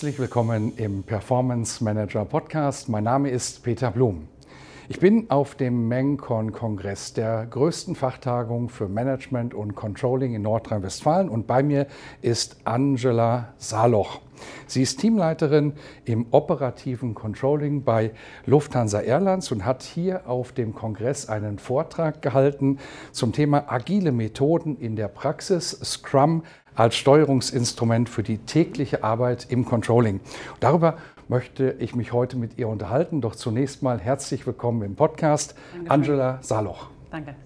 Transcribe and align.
Herzlich 0.00 0.18
willkommen 0.18 0.72
im 0.78 1.02
Performance 1.02 1.84
Manager 1.84 2.24
Podcast. 2.24 2.88
Mein 2.88 3.04
Name 3.04 3.28
ist 3.28 3.62
Peter 3.62 3.90
Blum. 3.90 4.28
Ich 4.88 4.98
bin 4.98 5.28
auf 5.28 5.56
dem 5.56 5.88
MENCON-Kongress, 5.88 7.12
der 7.12 7.44
größten 7.44 7.94
Fachtagung 7.94 8.70
für 8.70 8.88
Management 8.88 9.52
und 9.52 9.74
Controlling 9.74 10.34
in 10.34 10.40
Nordrhein-Westfalen. 10.40 11.28
Und 11.28 11.46
bei 11.46 11.62
mir 11.62 11.86
ist 12.22 12.56
Angela 12.64 13.52
Saloch. 13.58 14.22
Sie 14.66 14.82
ist 14.82 15.00
Teamleiterin 15.00 15.74
im 16.06 16.26
operativen 16.30 17.14
Controlling 17.14 17.84
bei 17.84 18.12
Lufthansa 18.46 19.00
Airlines 19.00 19.52
und 19.52 19.64
hat 19.64 19.82
hier 19.82 20.26
auf 20.26 20.52
dem 20.52 20.74
Kongress 20.74 21.28
einen 21.28 21.58
Vortrag 21.58 22.22
gehalten 22.22 22.78
zum 23.12 23.32
Thema 23.32 23.64
agile 23.68 24.12
Methoden 24.12 24.78
in 24.78 24.96
der 24.96 25.08
Praxis, 25.08 25.78
Scrum 25.84 26.44
als 26.74 26.96
Steuerungsinstrument 26.96 28.08
für 28.08 28.22
die 28.22 28.38
tägliche 28.38 29.04
Arbeit 29.04 29.46
im 29.50 29.64
Controlling. 29.64 30.20
darüber 30.60 30.96
möchte 31.28 31.76
ich 31.78 31.94
mich 31.94 32.12
heute 32.12 32.36
mit 32.36 32.58
ihr 32.58 32.68
unterhalten. 32.68 33.20
Doch 33.20 33.36
zunächst 33.36 33.82
mal 33.82 34.00
herzlich 34.00 34.46
willkommen 34.46 34.82
im 34.82 34.96
Podcast, 34.96 35.54
Dankeschön. 35.72 35.90
Angela 35.90 36.38
Saloch. 36.42 36.88
Danke. 37.10 37.36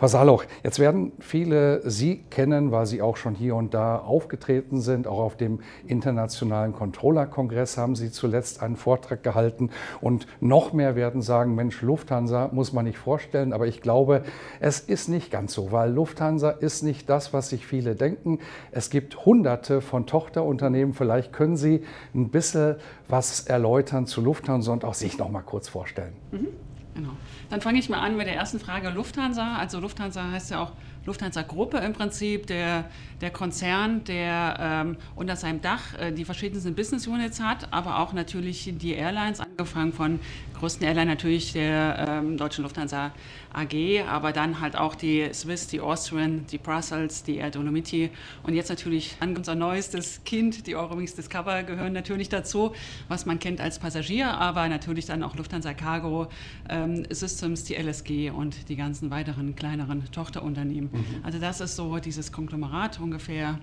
Frau 0.00 0.06
Saloch, 0.06 0.44
jetzt 0.64 0.78
werden 0.78 1.12
viele 1.18 1.82
Sie 1.84 2.24
kennen, 2.30 2.72
weil 2.72 2.86
Sie 2.86 3.02
auch 3.02 3.18
schon 3.18 3.34
hier 3.34 3.54
und 3.54 3.74
da 3.74 3.98
aufgetreten 3.98 4.80
sind. 4.80 5.06
Auch 5.06 5.18
auf 5.18 5.36
dem 5.36 5.60
Internationalen 5.86 6.72
Controller-Kongress 6.72 7.76
haben 7.76 7.94
Sie 7.94 8.10
zuletzt 8.10 8.62
einen 8.62 8.76
Vortrag 8.76 9.22
gehalten. 9.22 9.68
Und 10.00 10.26
noch 10.40 10.72
mehr 10.72 10.96
werden 10.96 11.20
sagen, 11.20 11.54
Mensch, 11.54 11.82
Lufthansa 11.82 12.48
muss 12.50 12.72
man 12.72 12.86
nicht 12.86 12.96
vorstellen. 12.96 13.52
Aber 13.52 13.66
ich 13.66 13.82
glaube, 13.82 14.22
es 14.58 14.80
ist 14.80 15.10
nicht 15.10 15.30
ganz 15.30 15.52
so, 15.52 15.70
weil 15.70 15.92
Lufthansa 15.92 16.48
ist 16.48 16.82
nicht 16.82 17.10
das, 17.10 17.34
was 17.34 17.50
sich 17.50 17.66
viele 17.66 17.94
denken. 17.94 18.38
Es 18.70 18.88
gibt 18.88 19.26
hunderte 19.26 19.82
von 19.82 20.06
Tochterunternehmen. 20.06 20.94
Vielleicht 20.94 21.34
können 21.34 21.58
Sie 21.58 21.82
ein 22.14 22.30
bisschen 22.30 22.76
was 23.06 23.40
erläutern 23.40 24.06
zu 24.06 24.22
Lufthansa 24.22 24.72
und 24.72 24.86
auch 24.86 24.94
sich 24.94 25.18
noch 25.18 25.28
mal 25.28 25.42
kurz 25.42 25.68
vorstellen. 25.68 26.14
Mhm. 26.32 26.69
Genau. 27.00 27.16
Dann 27.48 27.60
fange 27.62 27.78
ich 27.78 27.88
mal 27.88 28.00
an 28.00 28.16
mit 28.16 28.26
der 28.26 28.34
ersten 28.34 28.60
Frage 28.60 28.90
Lufthansa. 28.90 29.56
Also 29.56 29.80
Lufthansa 29.80 30.30
heißt 30.30 30.50
ja 30.50 30.62
auch 30.62 30.72
Lufthansa-Gruppe 31.06 31.78
im 31.78 31.94
Prinzip, 31.94 32.46
der, 32.46 32.84
der 33.22 33.30
Konzern, 33.30 34.04
der 34.04 34.56
ähm, 34.60 34.96
unter 35.16 35.34
seinem 35.34 35.62
Dach 35.62 35.98
äh, 35.98 36.12
die 36.12 36.26
verschiedensten 36.26 36.74
Business 36.74 37.06
Units 37.06 37.40
hat, 37.40 37.72
aber 37.72 38.00
auch 38.00 38.12
natürlich 38.12 38.70
die 38.76 38.92
Airlines, 38.92 39.40
angefangen 39.40 39.94
von 39.94 40.20
größten 40.60 40.86
Airline 40.86 41.10
natürlich 41.10 41.52
der 41.52 42.06
ähm, 42.06 42.36
Deutschen 42.36 42.62
Lufthansa 42.62 43.12
AG, 43.52 44.04
aber 44.08 44.32
dann 44.32 44.60
halt 44.60 44.76
auch 44.76 44.94
die 44.94 45.28
Swiss, 45.32 45.66
die 45.66 45.80
Austrian, 45.80 46.46
die 46.46 46.58
Brussels, 46.58 47.22
die 47.22 47.36
Air 47.36 47.50
Dolomiti 47.50 48.10
und 48.42 48.54
jetzt 48.54 48.68
natürlich 48.68 49.16
unser 49.20 49.54
neuestes 49.54 50.22
Kind, 50.24 50.66
die 50.66 50.76
Eurowings 50.76 51.14
Discover, 51.14 51.62
gehören 51.62 51.92
natürlich 51.92 52.28
dazu, 52.28 52.72
was 53.08 53.26
man 53.26 53.38
kennt 53.38 53.60
als 53.60 53.78
Passagier, 53.78 54.34
aber 54.34 54.68
natürlich 54.68 55.06
dann 55.06 55.22
auch 55.22 55.34
Lufthansa 55.34 55.72
Cargo 55.72 56.28
ähm, 56.68 57.04
Systems, 57.10 57.64
die 57.64 57.74
LSG 57.74 58.30
und 58.30 58.68
die 58.68 58.76
ganzen 58.76 59.10
weiteren 59.10 59.56
kleineren 59.56 60.04
Tochterunternehmen. 60.12 60.90
Mhm. 60.92 61.04
Also 61.22 61.38
das 61.38 61.60
ist 61.60 61.74
so 61.74 61.98
dieses 61.98 62.32
Konglomerat 62.32 63.00
ungefähr 63.00 63.58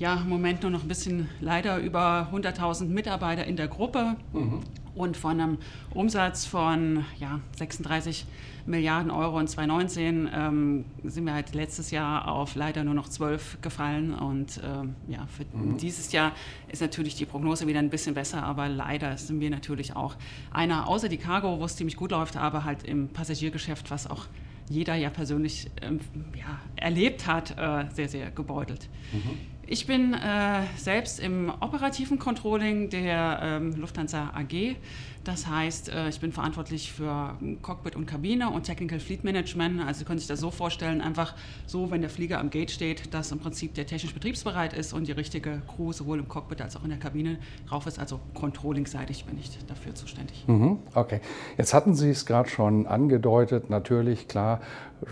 ja, 0.00 0.14
im 0.14 0.30
Moment 0.30 0.62
nur 0.62 0.70
noch 0.70 0.82
ein 0.82 0.88
bisschen 0.88 1.28
leider 1.40 1.78
über 1.78 2.30
100.000 2.32 2.86
Mitarbeiter 2.86 3.44
in 3.44 3.56
der 3.56 3.68
Gruppe 3.68 4.16
mhm. 4.32 4.60
und 4.94 5.16
von 5.18 5.38
einem 5.38 5.58
Umsatz 5.92 6.46
von 6.46 7.04
ja, 7.18 7.40
36 7.58 8.24
Milliarden 8.64 9.10
Euro 9.10 9.38
in 9.38 9.46
2019 9.46 10.30
ähm, 10.32 10.84
sind 11.04 11.26
wir 11.26 11.34
halt 11.34 11.54
letztes 11.54 11.90
Jahr 11.90 12.28
auf 12.28 12.54
leider 12.54 12.82
nur 12.82 12.94
noch 12.94 13.10
12 13.10 13.58
gefallen 13.60 14.14
und 14.14 14.60
ähm, 14.64 14.94
ja, 15.06 15.26
für 15.26 15.44
mhm. 15.54 15.76
dieses 15.76 16.12
Jahr 16.12 16.32
ist 16.72 16.80
natürlich 16.80 17.14
die 17.14 17.26
Prognose 17.26 17.66
wieder 17.66 17.78
ein 17.78 17.90
bisschen 17.90 18.14
besser, 18.14 18.42
aber 18.42 18.70
leider 18.70 19.18
sind 19.18 19.40
wir 19.40 19.50
natürlich 19.50 19.96
auch 19.96 20.16
einer, 20.50 20.88
außer 20.88 21.10
die 21.10 21.18
Cargo, 21.18 21.60
wo 21.60 21.64
es 21.66 21.76
ziemlich 21.76 21.96
gut 21.96 22.12
läuft, 22.12 22.38
aber 22.38 22.64
halt 22.64 22.84
im 22.84 23.08
Passagiergeschäft, 23.08 23.90
was 23.90 24.08
auch 24.08 24.26
jeder 24.70 24.94
ja 24.94 25.10
persönlich 25.10 25.68
ähm, 25.82 26.00
ja, 26.38 26.60
erlebt 26.76 27.26
hat, 27.26 27.58
äh, 27.58 27.84
sehr, 27.92 28.08
sehr 28.08 28.30
gebeutelt. 28.30 28.88
Mhm. 29.12 29.38
Ich 29.66 29.86
bin 29.86 30.14
äh, 30.14 30.62
selbst 30.76 31.20
im 31.20 31.50
operativen 31.60 32.18
Controlling 32.18 32.88
der 32.88 33.40
ähm, 33.42 33.76
Lufthansa 33.76 34.30
AG 34.34 34.76
das 35.24 35.46
heißt, 35.46 35.90
äh, 35.90 36.08
ich 36.08 36.18
bin 36.18 36.32
verantwortlich 36.32 36.92
für 36.92 37.36
Cockpit 37.60 37.94
und 37.94 38.06
Kabine 38.06 38.50
und 38.50 38.62
Technical 38.62 38.98
Fleet 38.98 39.22
Management. 39.22 39.80
Also 39.80 40.00
Sie 40.00 40.04
können 40.06 40.18
sich 40.18 40.28
das 40.28 40.40
so 40.40 40.50
vorstellen, 40.50 41.02
einfach 41.02 41.34
so, 41.66 41.90
wenn 41.90 42.00
der 42.00 42.08
Flieger 42.08 42.40
am 42.40 42.48
Gate 42.48 42.70
steht, 42.70 43.12
dass 43.12 43.30
im 43.30 43.38
Prinzip 43.38 43.74
der 43.74 43.86
technisch 43.86 44.14
betriebsbereit 44.14 44.72
ist 44.72 44.94
und 44.94 45.08
die 45.08 45.12
richtige 45.12 45.60
Crew 45.74 45.92
sowohl 45.92 46.18
im 46.18 46.28
Cockpit 46.28 46.62
als 46.62 46.74
auch 46.76 46.84
in 46.84 46.90
der 46.90 46.98
Kabine 46.98 47.38
drauf 47.68 47.86
ist. 47.86 47.98
Also 47.98 48.18
Controlling-seitig 48.32 49.26
bin 49.26 49.38
ich 49.38 49.50
dafür 49.66 49.94
zuständig. 49.94 50.44
Mhm, 50.46 50.78
okay. 50.94 51.20
Jetzt 51.58 51.74
hatten 51.74 51.94
Sie 51.94 52.10
es 52.10 52.24
gerade 52.24 52.48
schon 52.48 52.86
angedeutet. 52.86 53.68
Natürlich, 53.68 54.26
klar, 54.26 54.59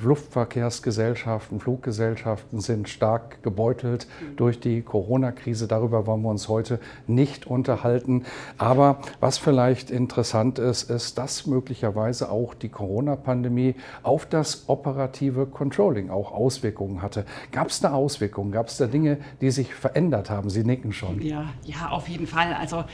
Luftverkehrsgesellschaften, 0.02 1.60
Fluggesellschaften 1.60 2.60
sind 2.60 2.88
stark 2.88 3.42
gebeutelt 3.42 4.06
mhm. 4.20 4.36
durch 4.36 4.60
die 4.60 4.82
Corona-Krise. 4.82 5.66
Darüber 5.66 6.06
wollen 6.06 6.22
wir 6.22 6.30
uns 6.30 6.48
heute 6.48 6.78
nicht 7.06 7.46
unterhalten. 7.46 8.24
Aber 8.58 9.00
was 9.20 9.38
vielleicht 9.38 9.90
interessant 9.90 10.58
ist, 10.58 10.90
ist, 10.90 11.18
dass 11.18 11.46
möglicherweise 11.46 12.30
auch 12.30 12.54
die 12.54 12.68
Corona-Pandemie 12.68 13.76
auf 14.02 14.26
das 14.26 14.68
operative 14.68 15.46
Controlling 15.46 16.10
auch 16.10 16.32
Auswirkungen 16.32 17.02
hatte. 17.02 17.24
Gab 17.52 17.68
es 17.68 17.80
da 17.80 17.92
Auswirkungen? 17.92 18.52
Gab 18.52 18.68
es 18.68 18.76
da 18.76 18.86
Dinge, 18.86 19.18
die 19.40 19.50
sich 19.50 19.74
verändert 19.74 20.30
haben? 20.30 20.50
Sie 20.50 20.64
nicken 20.64 20.92
schon. 20.92 21.22
Ja, 21.22 21.46
ja, 21.64 21.88
auf 21.88 22.08
jeden 22.08 22.26
Fall. 22.26 22.54
Also 22.54 22.84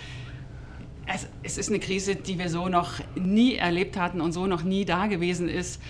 es, 1.07 1.29
es 1.43 1.59
ist 1.59 1.69
eine 1.69 1.81
Krise, 1.81 2.17
die 2.17 2.39
wir 2.39 2.49
so 2.49 2.69
noch 2.69 3.01
nie 3.15 3.57
erlebt 3.57 3.97
hatten 3.97 4.21
und 4.21 4.33
so 4.33 4.47
noch 4.47 4.63
nie 4.63 4.85
da 4.85 5.07
gewesen 5.07 5.49
ist. 5.49 5.81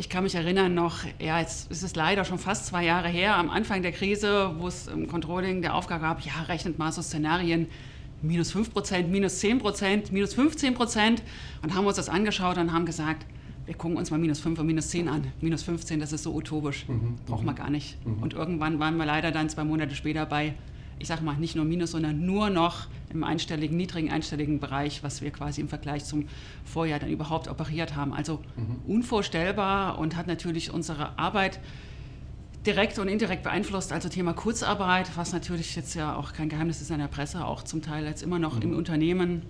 Ich 0.00 0.08
kann 0.08 0.24
mich 0.24 0.34
erinnern 0.34 0.72
noch, 0.72 1.00
ja, 1.18 1.40
jetzt 1.40 1.70
ist 1.70 1.82
es 1.82 1.94
leider 1.94 2.24
schon 2.24 2.38
fast 2.38 2.64
zwei 2.64 2.86
Jahre 2.86 3.08
her, 3.08 3.36
am 3.36 3.50
Anfang 3.50 3.82
der 3.82 3.92
Krise, 3.92 4.54
wo 4.56 4.66
es 4.66 4.86
im 4.86 5.08
Controlling 5.08 5.60
der 5.60 5.74
Aufgabe 5.74 6.00
gab, 6.00 6.24
ja, 6.24 6.32
rechnet 6.48 6.78
mal 6.78 6.90
so 6.90 7.02
Szenarien 7.02 7.66
minus 8.22 8.50
5 8.50 8.72
Prozent, 8.72 9.10
minus 9.10 9.40
10 9.40 9.58
Prozent, 9.58 10.10
minus 10.10 10.32
15 10.32 10.72
Prozent 10.72 11.22
und 11.60 11.74
haben 11.74 11.84
uns 11.84 11.96
das 11.96 12.08
angeschaut 12.08 12.56
und 12.56 12.72
haben 12.72 12.86
gesagt, 12.86 13.26
wir 13.66 13.74
gucken 13.74 13.98
uns 13.98 14.10
mal 14.10 14.16
minus 14.16 14.40
5 14.40 14.60
und 14.60 14.66
minus 14.66 14.88
10 14.88 15.06
an. 15.06 15.26
Minus 15.42 15.64
15, 15.64 16.00
das 16.00 16.14
ist 16.14 16.22
so 16.22 16.34
utopisch, 16.34 16.88
mhm. 16.88 17.16
braucht 17.26 17.44
man 17.44 17.54
mhm. 17.54 17.58
gar 17.58 17.68
nicht. 17.68 17.98
Mhm. 18.06 18.22
Und 18.22 18.32
irgendwann 18.32 18.78
waren 18.78 18.96
wir 18.96 19.04
leider 19.04 19.32
dann 19.32 19.50
zwei 19.50 19.64
Monate 19.64 19.94
später 19.94 20.24
bei, 20.24 20.54
ich 21.00 21.08
sage 21.08 21.24
mal, 21.24 21.34
nicht 21.36 21.56
nur 21.56 21.64
minus, 21.64 21.92
sondern 21.92 22.24
nur 22.24 22.50
noch 22.50 22.86
im 23.08 23.24
einstelligen, 23.24 23.76
niedrigen 23.76 24.10
einstelligen 24.10 24.60
Bereich, 24.60 25.02
was 25.02 25.22
wir 25.22 25.30
quasi 25.30 25.60
im 25.60 25.68
Vergleich 25.68 26.04
zum 26.04 26.26
Vorjahr 26.64 27.00
dann 27.00 27.10
überhaupt 27.10 27.48
operiert 27.48 27.96
haben. 27.96 28.12
Also 28.12 28.40
mhm. 28.56 28.76
unvorstellbar 28.86 29.98
und 29.98 30.16
hat 30.16 30.26
natürlich 30.26 30.72
unsere 30.72 31.18
Arbeit 31.18 31.58
direkt 32.66 32.98
und 32.98 33.08
indirekt 33.08 33.42
beeinflusst. 33.42 33.92
Also 33.92 34.10
Thema 34.10 34.34
Kurzarbeit, 34.34 35.10
was 35.16 35.32
natürlich 35.32 35.74
jetzt 35.74 35.94
ja 35.94 36.14
auch 36.14 36.34
kein 36.34 36.50
Geheimnis 36.50 36.82
ist 36.82 36.90
in 36.90 36.98
der 36.98 37.08
Presse, 37.08 37.44
auch 37.46 37.62
zum 37.62 37.80
Teil 37.80 38.04
jetzt 38.04 38.22
immer 38.22 38.38
noch 38.38 38.56
mhm. 38.56 38.62
im 38.62 38.76
Unternehmen 38.76 39.42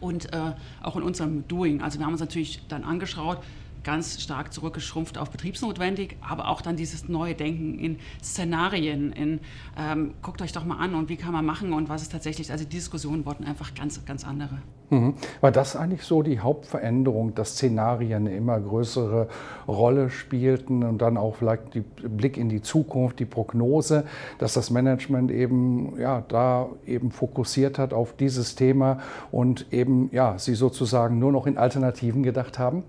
und 0.00 0.32
äh, 0.34 0.52
auch 0.82 0.96
in 0.96 1.02
unserem 1.02 1.48
Doing. 1.48 1.80
Also 1.80 1.98
wir 1.98 2.04
haben 2.04 2.12
uns 2.12 2.20
natürlich 2.20 2.60
dann 2.68 2.84
angeschaut, 2.84 3.38
ganz 3.84 4.20
stark 4.20 4.52
zurückgeschrumpft 4.52 5.18
auf 5.18 5.30
betriebsnotwendig, 5.30 6.16
aber 6.20 6.48
auch 6.48 6.60
dann 6.60 6.76
dieses 6.76 7.08
neue 7.08 7.34
Denken 7.34 7.78
in 7.78 7.98
Szenarien, 8.22 9.12
in 9.12 9.40
ähm, 9.78 10.14
guckt 10.22 10.42
euch 10.42 10.52
doch 10.52 10.64
mal 10.64 10.78
an 10.78 10.94
und 10.94 11.08
wie 11.08 11.16
kann 11.16 11.32
man 11.32 11.44
machen 11.44 11.72
und 11.72 11.88
was 11.88 12.02
ist 12.02 12.12
tatsächlich, 12.12 12.50
also 12.50 12.64
die 12.64 12.70
Diskussionen 12.70 13.24
wurden 13.26 13.44
einfach 13.44 13.74
ganz, 13.74 14.04
ganz 14.04 14.26
andere. 14.26 14.58
Mhm. 14.90 15.14
War 15.40 15.50
das 15.50 15.76
eigentlich 15.76 16.02
so 16.02 16.22
die 16.22 16.40
Hauptveränderung, 16.40 17.34
dass 17.34 17.52
Szenarien 17.52 18.26
eine 18.26 18.36
immer 18.36 18.60
größere 18.60 19.28
Rolle 19.66 20.10
spielten 20.10 20.82
und 20.82 20.98
dann 20.98 21.16
auch 21.16 21.36
vielleicht 21.36 21.74
der 21.74 21.82
Blick 22.08 22.36
in 22.36 22.48
die 22.48 22.62
Zukunft, 22.62 23.18
die 23.18 23.24
Prognose, 23.24 24.04
dass 24.38 24.54
das 24.54 24.70
Management 24.70 25.30
eben 25.30 25.98
ja, 25.98 26.22
da 26.28 26.68
eben 26.86 27.10
fokussiert 27.10 27.78
hat 27.78 27.92
auf 27.92 28.14
dieses 28.16 28.54
Thema 28.54 28.98
und 29.30 29.72
eben 29.72 30.10
ja, 30.12 30.38
sie 30.38 30.54
sozusagen 30.54 31.18
nur 31.18 31.32
noch 31.32 31.46
in 31.46 31.58
Alternativen 31.58 32.22
gedacht 32.22 32.58
haben? 32.58 32.84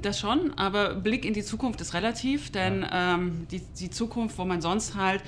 Das 0.00 0.18
schon, 0.18 0.54
aber 0.54 0.94
Blick 0.94 1.24
in 1.24 1.34
die 1.34 1.42
Zukunft 1.42 1.80
ist 1.80 1.94
relativ, 1.94 2.50
denn 2.50 2.82
ja. 2.82 3.14
ähm, 3.14 3.46
die, 3.50 3.60
die 3.78 3.90
Zukunft, 3.90 4.38
wo 4.38 4.44
man 4.44 4.60
sonst 4.60 4.94
halt 4.94 5.22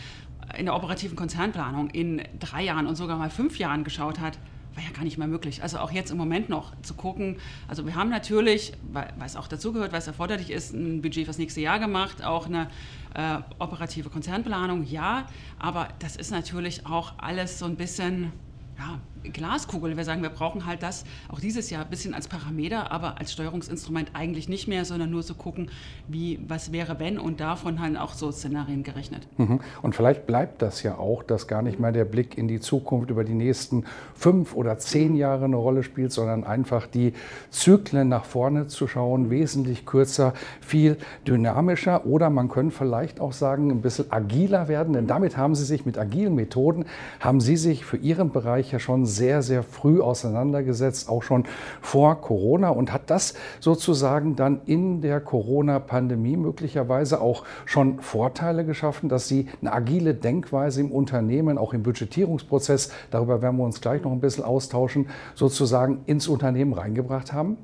in 0.56 0.66
der 0.66 0.74
operativen 0.74 1.16
Konzernplanung 1.16 1.90
in 1.90 2.22
drei 2.38 2.62
Jahren 2.62 2.86
und 2.86 2.96
sogar 2.96 3.18
mal 3.18 3.30
fünf 3.30 3.58
Jahren 3.58 3.84
geschaut 3.84 4.20
hat, 4.20 4.38
war 4.74 4.82
ja 4.82 4.90
gar 4.90 5.04
nicht 5.04 5.18
mehr 5.18 5.28
möglich. 5.28 5.62
Also 5.62 5.78
auch 5.78 5.92
jetzt 5.92 6.10
im 6.10 6.16
Moment 6.16 6.48
noch 6.48 6.72
zu 6.82 6.94
gucken. 6.94 7.36
Also 7.68 7.86
wir 7.86 7.94
haben 7.94 8.10
natürlich, 8.10 8.72
weil 8.92 9.12
es 9.24 9.36
auch 9.36 9.46
dazugehört, 9.46 9.92
weil 9.92 10.00
es 10.00 10.06
erforderlich 10.06 10.50
ist, 10.50 10.72
ein 10.72 11.00
Budget 11.00 11.24
fürs 11.24 11.38
nächste 11.38 11.60
Jahr 11.60 11.78
gemacht, 11.78 12.24
auch 12.24 12.46
eine 12.46 12.68
äh, 13.14 13.38
operative 13.58 14.10
Konzernplanung, 14.10 14.84
ja. 14.84 15.26
Aber 15.58 15.88
das 16.00 16.16
ist 16.16 16.30
natürlich 16.30 16.86
auch 16.86 17.14
alles 17.18 17.58
so 17.58 17.66
ein 17.66 17.76
bisschen 17.76 18.32
ja, 18.78 18.98
Glaskugel. 19.32 19.96
Wir 19.96 20.04
sagen, 20.04 20.22
wir 20.22 20.30
brauchen 20.30 20.66
halt 20.66 20.82
das 20.82 21.04
auch 21.28 21.40
dieses 21.40 21.70
Jahr 21.70 21.84
ein 21.84 21.90
bisschen 21.90 22.14
als 22.14 22.28
Parameter, 22.28 22.92
aber 22.92 23.18
als 23.18 23.32
Steuerungsinstrument 23.32 24.10
eigentlich 24.14 24.48
nicht 24.48 24.68
mehr, 24.68 24.84
sondern 24.84 25.10
nur 25.10 25.22
zu 25.22 25.28
so 25.28 25.34
gucken, 25.34 25.70
wie, 26.08 26.38
was 26.46 26.72
wäre 26.72 26.98
wenn 26.98 27.18
und 27.18 27.40
davon 27.40 27.80
halt 27.80 27.96
auch 27.96 28.14
so 28.14 28.30
Szenarien 28.30 28.82
gerechnet. 28.82 29.26
Mhm. 29.36 29.60
Und 29.82 29.94
vielleicht 29.94 30.26
bleibt 30.26 30.62
das 30.62 30.82
ja 30.82 30.98
auch, 30.98 31.22
dass 31.22 31.46
gar 31.46 31.62
nicht 31.62 31.80
mehr 31.80 31.92
der 31.92 32.04
Blick 32.04 32.36
in 32.36 32.48
die 32.48 32.60
Zukunft 32.60 33.10
über 33.10 33.24
die 33.24 33.34
nächsten 33.34 33.84
fünf 34.14 34.54
oder 34.54 34.78
zehn 34.78 35.16
Jahre 35.16 35.44
eine 35.44 35.56
Rolle 35.56 35.82
spielt, 35.82 36.12
sondern 36.12 36.44
einfach 36.44 36.86
die 36.86 37.14
Zyklen 37.50 38.08
nach 38.08 38.24
vorne 38.24 38.66
zu 38.66 38.86
schauen, 38.86 39.30
wesentlich 39.30 39.86
kürzer, 39.86 40.34
viel 40.60 40.98
dynamischer 41.26 42.06
oder 42.06 42.30
man 42.30 42.48
könnte 42.48 42.76
vielleicht 42.76 43.20
auch 43.20 43.32
sagen, 43.32 43.70
ein 43.70 43.82
bisschen 43.82 44.10
agiler 44.10 44.68
werden, 44.68 44.94
denn 44.94 45.06
damit 45.06 45.36
haben 45.36 45.54
Sie 45.54 45.64
sich 45.64 45.86
mit 45.86 45.98
agilen 45.98 46.34
Methoden, 46.34 46.84
haben 47.20 47.40
Sie 47.40 47.56
sich 47.56 47.84
für 47.84 47.96
Ihren 47.96 48.30
Bereich 48.30 48.72
ja 48.72 48.78
schon 48.78 49.06
sehr, 49.14 49.42
sehr 49.42 49.62
früh 49.62 50.00
auseinandergesetzt, 50.00 51.08
auch 51.08 51.22
schon 51.22 51.44
vor 51.80 52.20
Corona 52.20 52.68
und 52.68 52.92
hat 52.92 53.10
das 53.10 53.34
sozusagen 53.60 54.36
dann 54.36 54.60
in 54.66 55.00
der 55.00 55.20
Corona-Pandemie 55.20 56.36
möglicherweise 56.36 57.20
auch 57.20 57.44
schon 57.64 58.00
Vorteile 58.00 58.64
geschaffen, 58.64 59.08
dass 59.08 59.28
Sie 59.28 59.48
eine 59.60 59.72
agile 59.72 60.14
Denkweise 60.14 60.80
im 60.80 60.90
Unternehmen, 60.90 61.58
auch 61.58 61.72
im 61.72 61.82
Budgetierungsprozess, 61.82 62.92
darüber 63.10 63.42
werden 63.42 63.56
wir 63.56 63.64
uns 63.64 63.80
gleich 63.80 64.02
noch 64.02 64.12
ein 64.12 64.20
bisschen 64.20 64.44
austauschen, 64.44 65.06
sozusagen 65.34 66.00
ins 66.06 66.28
Unternehmen 66.28 66.72
reingebracht 66.72 67.32
haben? 67.32 67.56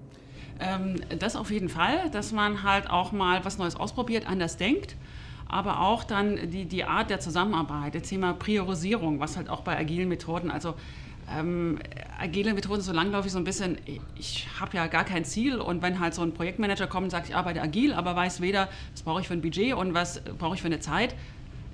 Ähm, 0.61 0.97
das 1.19 1.37
auf 1.37 1.50
jeden 1.50 1.69
Fall, 1.69 2.11
dass 2.12 2.32
man 2.32 2.62
halt 2.62 2.91
auch 2.91 3.12
mal 3.12 3.44
was 3.44 3.58
Neues 3.58 3.76
ausprobiert, 3.76 4.29
anders 4.29 4.56
denkt 4.56 4.97
aber 5.50 5.81
auch 5.81 6.05
dann 6.05 6.50
die, 6.50 6.64
die 6.64 6.85
Art 6.85 7.11
der 7.11 7.20
Zusammenarbeit, 7.20 7.94
das 7.94 8.02
Thema 8.02 8.32
Priorisierung, 8.35 9.19
was 9.19 9.37
halt 9.37 9.50
auch 9.50 9.62
bei 9.62 9.76
agilen 9.76 10.08
Methoden, 10.08 10.50
also 10.50 10.75
ähm, 11.37 11.79
agile 12.19 12.55
Methoden 12.55 12.81
so 12.81 12.93
langläufig 12.93 13.32
so 13.32 13.38
ein 13.38 13.44
bisschen, 13.44 13.79
ich 14.17 14.49
habe 14.59 14.77
ja 14.77 14.87
gar 14.87 15.05
kein 15.05 15.25
Ziel 15.25 15.59
und 15.59 15.82
wenn 15.82 16.00
halt 16.00 16.15
so 16.15 16.23
ein 16.23 16.32
Projektmanager 16.32 16.87
kommt 16.87 17.05
und 17.05 17.11
sagt, 17.11 17.29
ich 17.29 17.37
arbeite 17.37 17.62
agil, 17.62 17.93
aber 17.93 18.17
weiß 18.17 18.41
weder, 18.41 18.69
was 18.93 19.03
brauche 19.03 19.21
ich 19.21 19.29
für 19.29 19.35
ein 19.35 19.43
Budget 19.43 19.75
und 19.75 19.94
was 19.94 20.23
brauche 20.38 20.55
ich 20.55 20.62
für 20.62 20.67
eine 20.67 20.81
Zeit, 20.81 21.15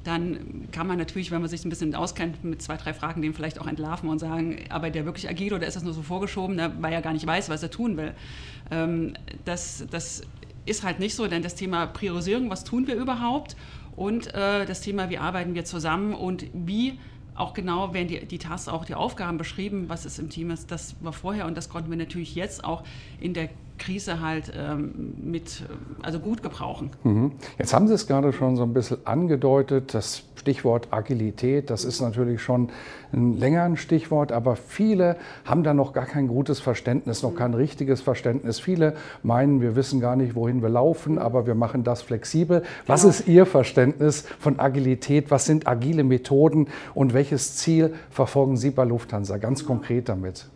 dann 0.04 0.68
kann 0.70 0.86
man 0.86 0.98
natürlich, 0.98 1.30
wenn 1.30 1.40
man 1.40 1.50
sich 1.50 1.64
ein 1.64 1.68
bisschen 1.68 1.94
auskennt, 1.94 2.44
mit 2.44 2.62
zwei, 2.62 2.76
drei 2.76 2.94
Fragen 2.94 3.22
den 3.22 3.34
vielleicht 3.34 3.60
auch 3.60 3.66
entlarven 3.66 4.08
und 4.08 4.20
sagen, 4.20 4.58
arbeitet 4.68 4.96
der 4.96 5.04
wirklich 5.04 5.28
agil 5.28 5.52
oder 5.52 5.66
ist 5.66 5.74
das 5.74 5.82
nur 5.82 5.94
so 5.94 6.02
vorgeschoben, 6.02 6.56
ne, 6.56 6.72
weil 6.80 6.92
er 6.92 7.02
gar 7.02 7.12
nicht 7.12 7.26
weiß, 7.26 7.48
was 7.48 7.62
er 7.62 7.70
tun 7.70 7.96
will. 7.96 8.12
Ähm, 8.70 9.14
das, 9.44 9.84
das 9.90 10.22
ist 10.64 10.84
halt 10.84 11.00
nicht 11.00 11.14
so, 11.14 11.26
denn 11.26 11.42
das 11.42 11.54
Thema 11.54 11.86
Priorisierung, 11.86 12.50
was 12.50 12.62
tun 12.62 12.86
wir 12.86 12.94
überhaupt 12.94 13.56
und 13.96 14.32
äh, 14.34 14.64
das 14.64 14.80
Thema, 14.80 15.10
wie 15.10 15.18
arbeiten 15.18 15.54
wir 15.54 15.64
zusammen 15.64 16.14
und 16.14 16.46
wie 16.52 16.98
auch 17.36 17.54
genau 17.54 17.92
werden 17.94 18.08
die, 18.08 18.24
die 18.26 18.38
Tasks, 18.38 18.68
auch 18.68 18.84
die 18.84 18.94
Aufgaben 18.94 19.38
beschrieben, 19.38 19.88
was 19.88 20.04
es 20.04 20.18
im 20.18 20.30
Team 20.30 20.50
ist. 20.50 20.70
Das 20.70 20.96
war 21.00 21.12
vorher 21.12 21.46
und 21.46 21.56
das 21.56 21.68
konnten 21.68 21.90
wir 21.90 21.96
natürlich 21.96 22.34
jetzt 22.34 22.64
auch 22.64 22.82
in 23.20 23.34
der 23.34 23.50
Krise 23.78 24.20
halt 24.20 24.52
ähm, 24.56 25.14
mit, 25.22 25.62
also 26.02 26.18
gut 26.18 26.42
gebrauchen. 26.42 26.90
Mhm. 27.04 27.32
Jetzt 27.58 27.74
haben 27.74 27.88
Sie 27.88 27.94
es 27.94 28.06
gerade 28.06 28.32
schon 28.32 28.56
so 28.56 28.62
ein 28.62 28.72
bisschen 28.72 28.98
angedeutet, 29.04 29.94
das 29.94 30.24
Stichwort 30.36 30.88
Agilität, 30.92 31.70
das 31.70 31.84
ist 31.84 32.00
natürlich 32.00 32.40
schon 32.40 32.68
ein 33.12 33.36
längeres 33.36 33.80
Stichwort, 33.80 34.30
aber 34.30 34.54
viele 34.54 35.16
haben 35.44 35.64
da 35.64 35.74
noch 35.74 35.92
gar 35.92 36.06
kein 36.06 36.28
gutes 36.28 36.60
Verständnis, 36.60 37.22
noch 37.22 37.34
kein 37.34 37.54
richtiges 37.54 38.00
Verständnis. 38.00 38.60
Viele 38.60 38.94
meinen, 39.22 39.60
wir 39.60 39.74
wissen 39.74 39.98
gar 40.00 40.14
nicht, 40.14 40.34
wohin 40.34 40.62
wir 40.62 40.68
laufen, 40.68 41.18
aber 41.18 41.46
wir 41.46 41.54
machen 41.54 41.82
das 41.82 42.02
flexibel. 42.02 42.62
Was 42.86 43.02
genau. 43.02 43.10
ist 43.10 43.26
Ihr 43.26 43.46
Verständnis 43.46 44.24
von 44.38 44.60
Agilität? 44.60 45.30
Was 45.30 45.46
sind 45.46 45.66
agile 45.66 46.04
Methoden 46.04 46.68
und 46.94 47.12
welches 47.12 47.56
Ziel 47.56 47.94
verfolgen 48.10 48.56
Sie 48.56 48.70
bei 48.70 48.84
Lufthansa 48.84 49.38
ganz 49.38 49.64
konkret 49.64 50.08
damit? 50.08 50.46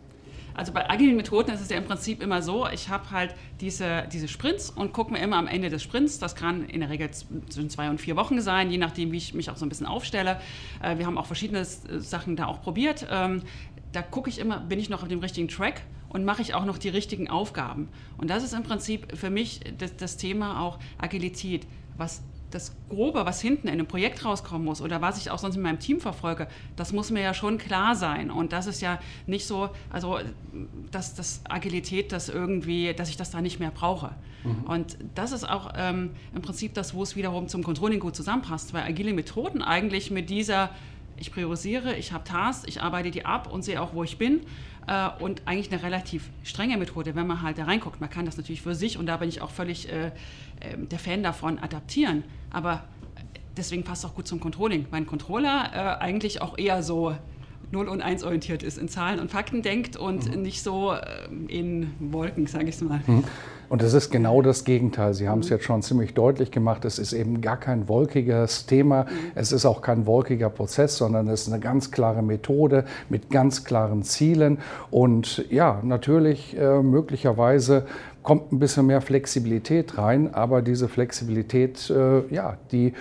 Also 0.61 0.73
bei 0.73 0.87
agilen 0.87 1.15
Methoden 1.15 1.49
ist 1.49 1.59
es 1.59 1.69
ja 1.69 1.77
im 1.77 1.85
Prinzip 1.85 2.21
immer 2.21 2.43
so, 2.43 2.67
ich 2.67 2.87
habe 2.87 3.09
halt 3.09 3.33
diese, 3.61 4.07
diese 4.13 4.27
Sprints 4.27 4.69
und 4.69 4.93
gucke 4.93 5.11
mir 5.11 5.17
immer 5.17 5.37
am 5.37 5.47
Ende 5.47 5.71
des 5.71 5.81
Sprints, 5.81 6.19
das 6.19 6.35
kann 6.35 6.65
in 6.65 6.81
der 6.81 6.91
Regel 6.91 7.09
zwischen 7.09 7.71
zwei 7.71 7.89
und 7.89 7.99
vier 7.99 8.15
Wochen 8.15 8.39
sein, 8.41 8.69
je 8.69 8.77
nachdem, 8.77 9.11
wie 9.11 9.17
ich 9.17 9.33
mich 9.33 9.49
auch 9.49 9.57
so 9.57 9.65
ein 9.65 9.69
bisschen 9.69 9.87
aufstelle. 9.87 10.39
Äh, 10.79 10.99
wir 10.99 11.07
haben 11.07 11.17
auch 11.17 11.25
verschiedene 11.25 11.65
Sachen 11.65 12.35
da 12.35 12.45
auch 12.45 12.61
probiert. 12.61 13.07
Ähm, 13.09 13.41
da 13.91 14.03
gucke 14.03 14.29
ich 14.29 14.37
immer, 14.37 14.59
bin 14.59 14.77
ich 14.77 14.87
noch 14.87 15.01
auf 15.01 15.09
dem 15.09 15.17
richtigen 15.17 15.47
Track 15.47 15.81
und 16.09 16.25
mache 16.25 16.43
ich 16.43 16.53
auch 16.53 16.65
noch 16.65 16.77
die 16.77 16.89
richtigen 16.89 17.27
Aufgaben. 17.27 17.89
Und 18.19 18.29
das 18.29 18.43
ist 18.43 18.53
im 18.53 18.61
Prinzip 18.61 19.17
für 19.17 19.31
mich 19.31 19.61
das, 19.79 19.97
das 19.97 20.17
Thema 20.17 20.61
auch 20.61 20.77
Agilität. 20.99 21.65
Was 21.97 22.21
das 22.51 22.75
Grobe, 22.89 23.25
was 23.25 23.41
hinten 23.41 23.67
in 23.67 23.73
einem 23.73 23.87
Projekt 23.87 24.23
rauskommen 24.23 24.65
muss 24.65 24.81
oder 24.81 25.01
was 25.01 25.17
ich 25.17 25.31
auch 25.31 25.39
sonst 25.39 25.55
in 25.55 25.61
meinem 25.61 25.79
Team 25.79 25.99
verfolge, 25.99 26.47
das 26.75 26.93
muss 26.93 27.11
mir 27.11 27.21
ja 27.21 27.33
schon 27.33 27.57
klar 27.57 27.95
sein. 27.95 28.29
Und 28.29 28.53
das 28.53 28.67
ist 28.67 28.81
ja 28.81 28.99
nicht 29.25 29.47
so, 29.47 29.69
also 29.89 30.19
dass 30.91 31.15
das 31.15 31.41
Agilität, 31.49 32.11
das 32.11 32.29
irgendwie, 32.29 32.93
dass 32.93 33.09
ich 33.09 33.17
das 33.17 33.31
da 33.31 33.41
nicht 33.41 33.59
mehr 33.59 33.71
brauche. 33.71 34.11
Mhm. 34.43 34.63
Und 34.63 34.97
das 35.15 35.31
ist 35.31 35.47
auch 35.47 35.71
ähm, 35.75 36.11
im 36.35 36.41
Prinzip 36.41 36.73
das, 36.73 36.93
wo 36.93 37.03
es 37.03 37.15
wiederum 37.15 37.47
zum 37.47 37.63
Controlling 37.63 37.99
gut 37.99 38.15
zusammenpasst, 38.15 38.73
weil 38.73 38.83
agile 38.83 39.13
Methoden 39.13 39.61
eigentlich 39.61 40.11
mit 40.11 40.29
dieser 40.29 40.69
ich 41.21 41.31
priorisiere, 41.31 41.95
ich 41.95 42.11
habe 42.11 42.23
Tasks, 42.23 42.67
ich 42.67 42.81
arbeite 42.81 43.11
die 43.11 43.25
ab 43.25 43.51
und 43.51 43.61
sehe 43.61 43.79
auch, 43.79 43.93
wo 43.93 44.03
ich 44.03 44.17
bin. 44.17 44.41
Äh, 44.87 45.09
und 45.19 45.43
eigentlich 45.45 45.71
eine 45.71 45.83
relativ 45.83 46.29
strenge 46.43 46.77
Methode, 46.77 47.15
wenn 47.15 47.27
man 47.27 47.41
halt 47.41 47.57
da 47.57 47.65
reinguckt. 47.65 48.01
Man 48.01 48.09
kann 48.09 48.25
das 48.25 48.37
natürlich 48.37 48.61
für 48.61 48.75
sich, 48.75 48.97
und 48.97 49.05
da 49.05 49.17
bin 49.17 49.29
ich 49.29 49.41
auch 49.41 49.51
völlig 49.51 49.91
äh, 49.91 50.11
ähm, 50.61 50.89
der 50.89 50.99
Fan 50.99 51.23
davon, 51.23 51.59
adaptieren. 51.59 52.23
Aber 52.51 52.83
deswegen 53.57 53.83
passt 53.83 54.03
es 54.03 54.09
auch 54.09 54.15
gut 54.15 54.27
zum 54.27 54.39
Controlling. 54.39 54.87
Mein 54.91 55.05
Controller 55.05 55.71
äh, 55.73 56.03
eigentlich 56.03 56.41
auch 56.41 56.57
eher 56.57 56.83
so 56.83 57.15
0 57.71 57.87
und 57.87 58.01
1 58.01 58.23
orientiert 58.23 58.63
ist, 58.63 58.77
in 58.77 58.89
Zahlen 58.89 59.19
und 59.19 59.31
Fakten 59.31 59.61
denkt 59.61 59.95
und 59.95 60.33
mhm. 60.35 60.41
nicht 60.41 60.61
so 60.61 60.93
ähm, 60.93 61.47
in 61.47 61.93
Wolken, 61.99 62.47
sage 62.47 62.69
ich 62.69 62.81
mal. 62.81 63.01
Mhm. 63.05 63.23
Und 63.71 63.81
es 63.81 63.93
ist 63.93 64.09
genau 64.09 64.41
das 64.41 64.65
Gegenteil. 64.65 65.13
Sie 65.13 65.29
haben 65.29 65.39
es 65.39 65.45
mhm. 65.45 65.55
jetzt 65.55 65.63
schon 65.63 65.81
ziemlich 65.81 66.13
deutlich 66.13 66.51
gemacht. 66.51 66.83
Es 66.83 66.99
ist 66.99 67.13
eben 67.13 67.39
gar 67.39 67.55
kein 67.55 67.87
wolkiges 67.87 68.65
Thema. 68.65 69.03
Mhm. 69.03 69.31
Es 69.33 69.53
ist 69.53 69.65
auch 69.65 69.81
kein 69.81 70.05
wolkiger 70.05 70.49
Prozess, 70.49 70.97
sondern 70.97 71.29
es 71.29 71.43
ist 71.43 71.53
eine 71.53 71.61
ganz 71.61 71.89
klare 71.89 72.21
Methode 72.21 72.83
mit 73.07 73.29
ganz 73.29 73.63
klaren 73.63 74.03
Zielen. 74.03 74.57
Und 74.89 75.45
ja, 75.49 75.79
natürlich 75.83 76.57
äh, 76.59 76.83
möglicherweise 76.83 77.85
kommt 78.23 78.51
ein 78.51 78.59
bisschen 78.59 78.85
mehr 78.85 79.01
Flexibilität 79.01 79.97
rein, 79.97 80.33
aber 80.33 80.61
diese 80.61 80.87
Flexibilität, 80.87 81.89
äh, 81.89 82.27
ja, 82.33 82.57
die 82.71 82.93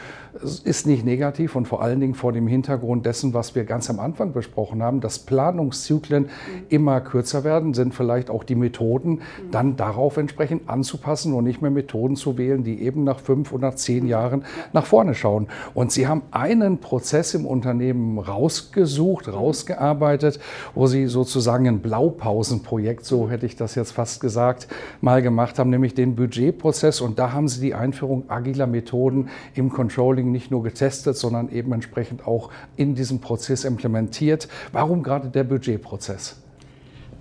ist 0.64 0.86
nicht 0.86 1.04
negativ 1.04 1.56
und 1.56 1.66
vor 1.66 1.82
allen 1.82 2.00
Dingen 2.00 2.14
vor 2.14 2.32
dem 2.32 2.46
Hintergrund 2.46 3.04
dessen, 3.04 3.34
was 3.34 3.54
wir 3.54 3.64
ganz 3.64 3.90
am 3.90 4.00
Anfang 4.00 4.32
besprochen 4.32 4.82
haben, 4.82 5.00
dass 5.00 5.18
Planungszyklen 5.18 6.24
mhm. 6.24 6.28
immer 6.68 7.00
kürzer 7.00 7.44
werden, 7.44 7.74
sind 7.74 7.94
vielleicht 7.94 8.30
auch 8.30 8.44
die 8.44 8.54
Methoden 8.54 9.10
mhm. 9.10 9.50
dann 9.50 9.76
darauf 9.76 10.16
entsprechend 10.16 10.59
anzupassen 10.66 11.34
und 11.34 11.44
nicht 11.44 11.62
mehr 11.62 11.70
Methoden 11.70 12.16
zu 12.16 12.38
wählen, 12.38 12.64
die 12.64 12.82
eben 12.82 13.04
nach 13.04 13.20
fünf 13.20 13.52
oder 13.52 13.76
zehn 13.76 14.04
mhm. 14.04 14.10
Jahren 14.10 14.44
nach 14.72 14.86
vorne 14.86 15.14
schauen. 15.14 15.48
Und 15.74 15.92
Sie 15.92 16.06
haben 16.06 16.22
einen 16.30 16.78
Prozess 16.78 17.34
im 17.34 17.46
Unternehmen 17.46 18.18
rausgesucht, 18.18 19.26
mhm. 19.26 19.34
rausgearbeitet, 19.34 20.40
wo 20.74 20.86
Sie 20.86 21.06
sozusagen 21.06 21.66
ein 21.66 21.80
Blaupausenprojekt, 21.80 23.04
so 23.04 23.30
hätte 23.30 23.46
ich 23.46 23.56
das 23.56 23.74
jetzt 23.74 23.92
fast 23.92 24.20
gesagt, 24.20 24.68
mal 25.00 25.22
gemacht 25.22 25.58
haben, 25.58 25.70
nämlich 25.70 25.94
den 25.94 26.16
Budgetprozess. 26.16 27.00
Und 27.00 27.18
da 27.18 27.32
haben 27.32 27.48
Sie 27.48 27.60
die 27.60 27.74
Einführung 27.74 28.24
agiler 28.28 28.66
Methoden 28.66 29.28
im 29.54 29.70
Controlling 29.70 30.30
nicht 30.32 30.50
nur 30.50 30.62
getestet, 30.62 31.16
sondern 31.16 31.50
eben 31.50 31.72
entsprechend 31.72 32.26
auch 32.26 32.50
in 32.76 32.94
diesem 32.94 33.20
Prozess 33.20 33.64
implementiert. 33.64 34.48
Warum 34.72 35.02
gerade 35.02 35.28
der 35.28 35.44
Budgetprozess? 35.44 36.36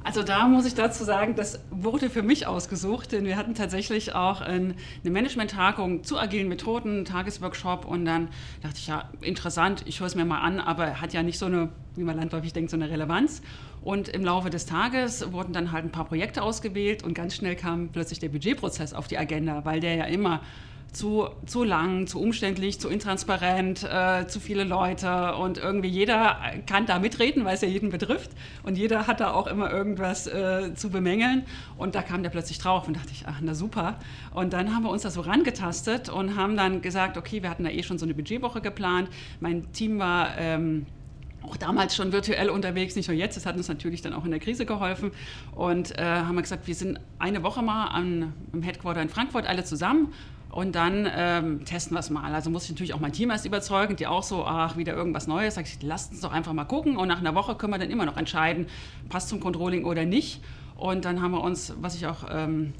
Also 0.03 0.23
da 0.23 0.47
muss 0.47 0.65
ich 0.65 0.75
dazu 0.75 1.03
sagen, 1.03 1.35
das 1.35 1.59
wurde 1.71 2.09
für 2.09 2.23
mich 2.23 2.47
ausgesucht, 2.47 3.11
denn 3.11 3.25
wir 3.25 3.35
hatten 3.35 3.53
tatsächlich 3.53 4.15
auch 4.15 4.41
eine 4.41 4.75
Management-Tagung 5.03 6.03
zu 6.03 6.17
agilen 6.17 6.47
Methoden, 6.47 7.03
Tagesworkshop 7.05 7.85
und 7.85 8.05
dann 8.05 8.29
dachte 8.61 8.77
ich, 8.77 8.87
ja, 8.87 9.09
interessant, 9.21 9.83
ich 9.85 9.99
höre 9.99 10.07
es 10.07 10.15
mir 10.15 10.25
mal 10.25 10.39
an, 10.39 10.59
aber 10.59 11.01
hat 11.01 11.13
ja 11.13 11.21
nicht 11.21 11.37
so 11.37 11.47
eine, 11.47 11.69
wie 11.95 12.03
man 12.03 12.15
landläufig 12.15 12.53
denkt, 12.53 12.71
so 12.71 12.77
eine 12.77 12.89
Relevanz. 12.89 13.41
Und 13.81 14.09
im 14.09 14.23
Laufe 14.23 14.49
des 14.49 14.65
Tages 14.65 15.31
wurden 15.31 15.53
dann 15.53 15.71
halt 15.71 15.85
ein 15.85 15.91
paar 15.91 16.05
Projekte 16.05 16.43
ausgewählt 16.43 17.03
und 17.03 17.13
ganz 17.13 17.35
schnell 17.35 17.55
kam 17.55 17.89
plötzlich 17.89 18.19
der 18.19 18.29
Budgetprozess 18.29 18.93
auf 18.93 19.07
die 19.07 19.17
Agenda, 19.17 19.63
weil 19.63 19.79
der 19.79 19.95
ja 19.95 20.05
immer 20.05 20.41
zu, 20.91 21.29
zu 21.45 21.63
lang, 21.63 22.07
zu 22.07 22.19
umständlich, 22.19 22.79
zu 22.79 22.89
intransparent, 22.89 23.83
äh, 23.83 24.27
zu 24.27 24.39
viele 24.39 24.63
Leute 24.63 25.35
und 25.35 25.57
irgendwie 25.57 25.89
jeder 25.89 26.39
kann 26.65 26.85
da 26.85 26.99
mitreden, 26.99 27.45
weil 27.45 27.55
es 27.55 27.61
ja 27.61 27.67
jeden 27.67 27.89
betrifft 27.89 28.31
und 28.63 28.77
jeder 28.77 29.07
hat 29.07 29.19
da 29.19 29.31
auch 29.33 29.47
immer 29.47 29.71
irgendwas 29.71 30.27
äh, 30.27 30.73
zu 30.73 30.89
bemängeln 30.89 31.43
und 31.77 31.95
da 31.95 32.01
kam 32.01 32.23
der 32.23 32.29
plötzlich 32.29 32.57
drauf 32.57 32.87
und 32.87 32.95
dachte 32.95 33.09
ich, 33.11 33.25
ach 33.27 33.39
na 33.41 33.53
super 33.53 33.99
und 34.33 34.53
dann 34.53 34.73
haben 34.75 34.83
wir 34.83 34.89
uns 34.89 35.03
da 35.03 35.11
so 35.11 35.21
rangetastet 35.21 36.09
und 36.09 36.35
haben 36.35 36.57
dann 36.57 36.81
gesagt, 36.81 37.17
okay, 37.17 37.43
wir 37.43 37.49
hatten 37.49 37.63
da 37.63 37.69
eh 37.69 37.83
schon 37.83 37.97
so 37.97 38.05
eine 38.05 38.13
Budgetwoche 38.13 38.61
geplant, 38.61 39.09
mein 39.39 39.71
Team 39.71 39.99
war... 39.99 40.37
Ähm, 40.37 40.85
auch 41.41 41.55
damals 41.55 41.95
schon 41.95 42.11
virtuell 42.11 42.49
unterwegs, 42.49 42.97
nicht 42.97 43.07
nur 43.07 43.15
jetzt. 43.15 43.37
Das 43.37 43.45
hat 43.45 43.55
uns 43.55 43.69
natürlich 43.69 44.01
dann 44.01 44.13
auch 44.13 44.25
in 44.25 44.31
der 44.31 44.41
Krise 44.41 44.65
geholfen. 44.65 45.11
Und 45.55 45.97
äh, 45.97 46.03
haben 46.03 46.35
wir 46.35 46.41
gesagt, 46.41 46.67
wir 46.67 46.75
sind 46.75 46.99
eine 47.17 47.43
Woche 47.43 47.61
mal 47.61 47.87
am, 47.87 48.33
im 48.51 48.61
Headquarter 48.61 49.01
in 49.01 49.07
Frankfurt 49.07 49.47
alle 49.47 49.63
zusammen 49.63 50.13
und 50.51 50.73
dann 50.73 51.07
ähm, 51.15 51.63
testen 51.63 51.95
wir 51.95 51.99
es 51.99 52.09
mal. 52.09 52.33
Also 52.33 52.49
muss 52.49 52.63
ich 52.63 52.71
natürlich 52.71 52.93
auch 52.95 52.99
mein 52.99 53.13
Team 53.13 53.29
erst 53.29 53.45
überzeugen, 53.45 53.95
die 53.95 54.07
auch 54.07 54.23
so, 54.23 54.45
ach, 54.45 54.77
wieder 54.77 54.93
irgendwas 54.93 55.27
Neues. 55.27 55.55
Sag 55.55 55.65
ich, 55.65 55.81
lasst 55.83 56.11
uns 56.11 56.21
doch 56.21 56.31
einfach 56.31 56.53
mal 56.53 56.65
gucken. 56.65 56.97
Und 56.97 57.07
nach 57.07 57.19
einer 57.19 57.35
Woche 57.35 57.55
können 57.55 57.71
wir 57.71 57.77
dann 57.77 57.91
immer 57.91 58.05
noch 58.05 58.17
entscheiden, 58.17 58.65
passt 59.09 59.29
zum 59.29 59.39
Controlling 59.39 59.85
oder 59.85 60.05
nicht. 60.05 60.41
Und 60.75 61.05
dann 61.05 61.21
haben 61.21 61.31
wir 61.31 61.41
uns, 61.41 61.73
was 61.79 61.95
ich 61.95 62.07
auch, 62.07 62.23
ähm, 62.31 62.73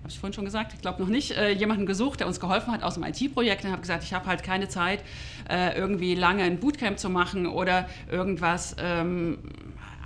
habe 0.00 0.08
ich 0.10 0.20
vorhin 0.20 0.34
schon 0.34 0.44
gesagt, 0.44 0.74
ich 0.74 0.80
glaube 0.80 1.02
noch 1.02 1.08
nicht, 1.08 1.32
äh, 1.32 1.50
jemanden 1.50 1.84
gesucht, 1.84 2.20
der 2.20 2.28
uns 2.28 2.38
geholfen 2.38 2.72
hat 2.72 2.84
aus 2.84 2.94
dem 2.94 3.02
IT-Projekt. 3.02 3.64
Und 3.64 3.72
habe 3.72 3.80
gesagt, 3.80 4.04
ich 4.04 4.14
habe 4.14 4.26
halt 4.26 4.44
keine 4.44 4.68
Zeit, 4.68 5.02
äh, 5.50 5.76
irgendwie 5.76 6.14
lange 6.14 6.44
ein 6.44 6.60
Bootcamp 6.60 6.96
zu 6.96 7.10
machen 7.10 7.48
oder 7.48 7.88
irgendwas 8.08 8.76
ähm, 8.78 9.38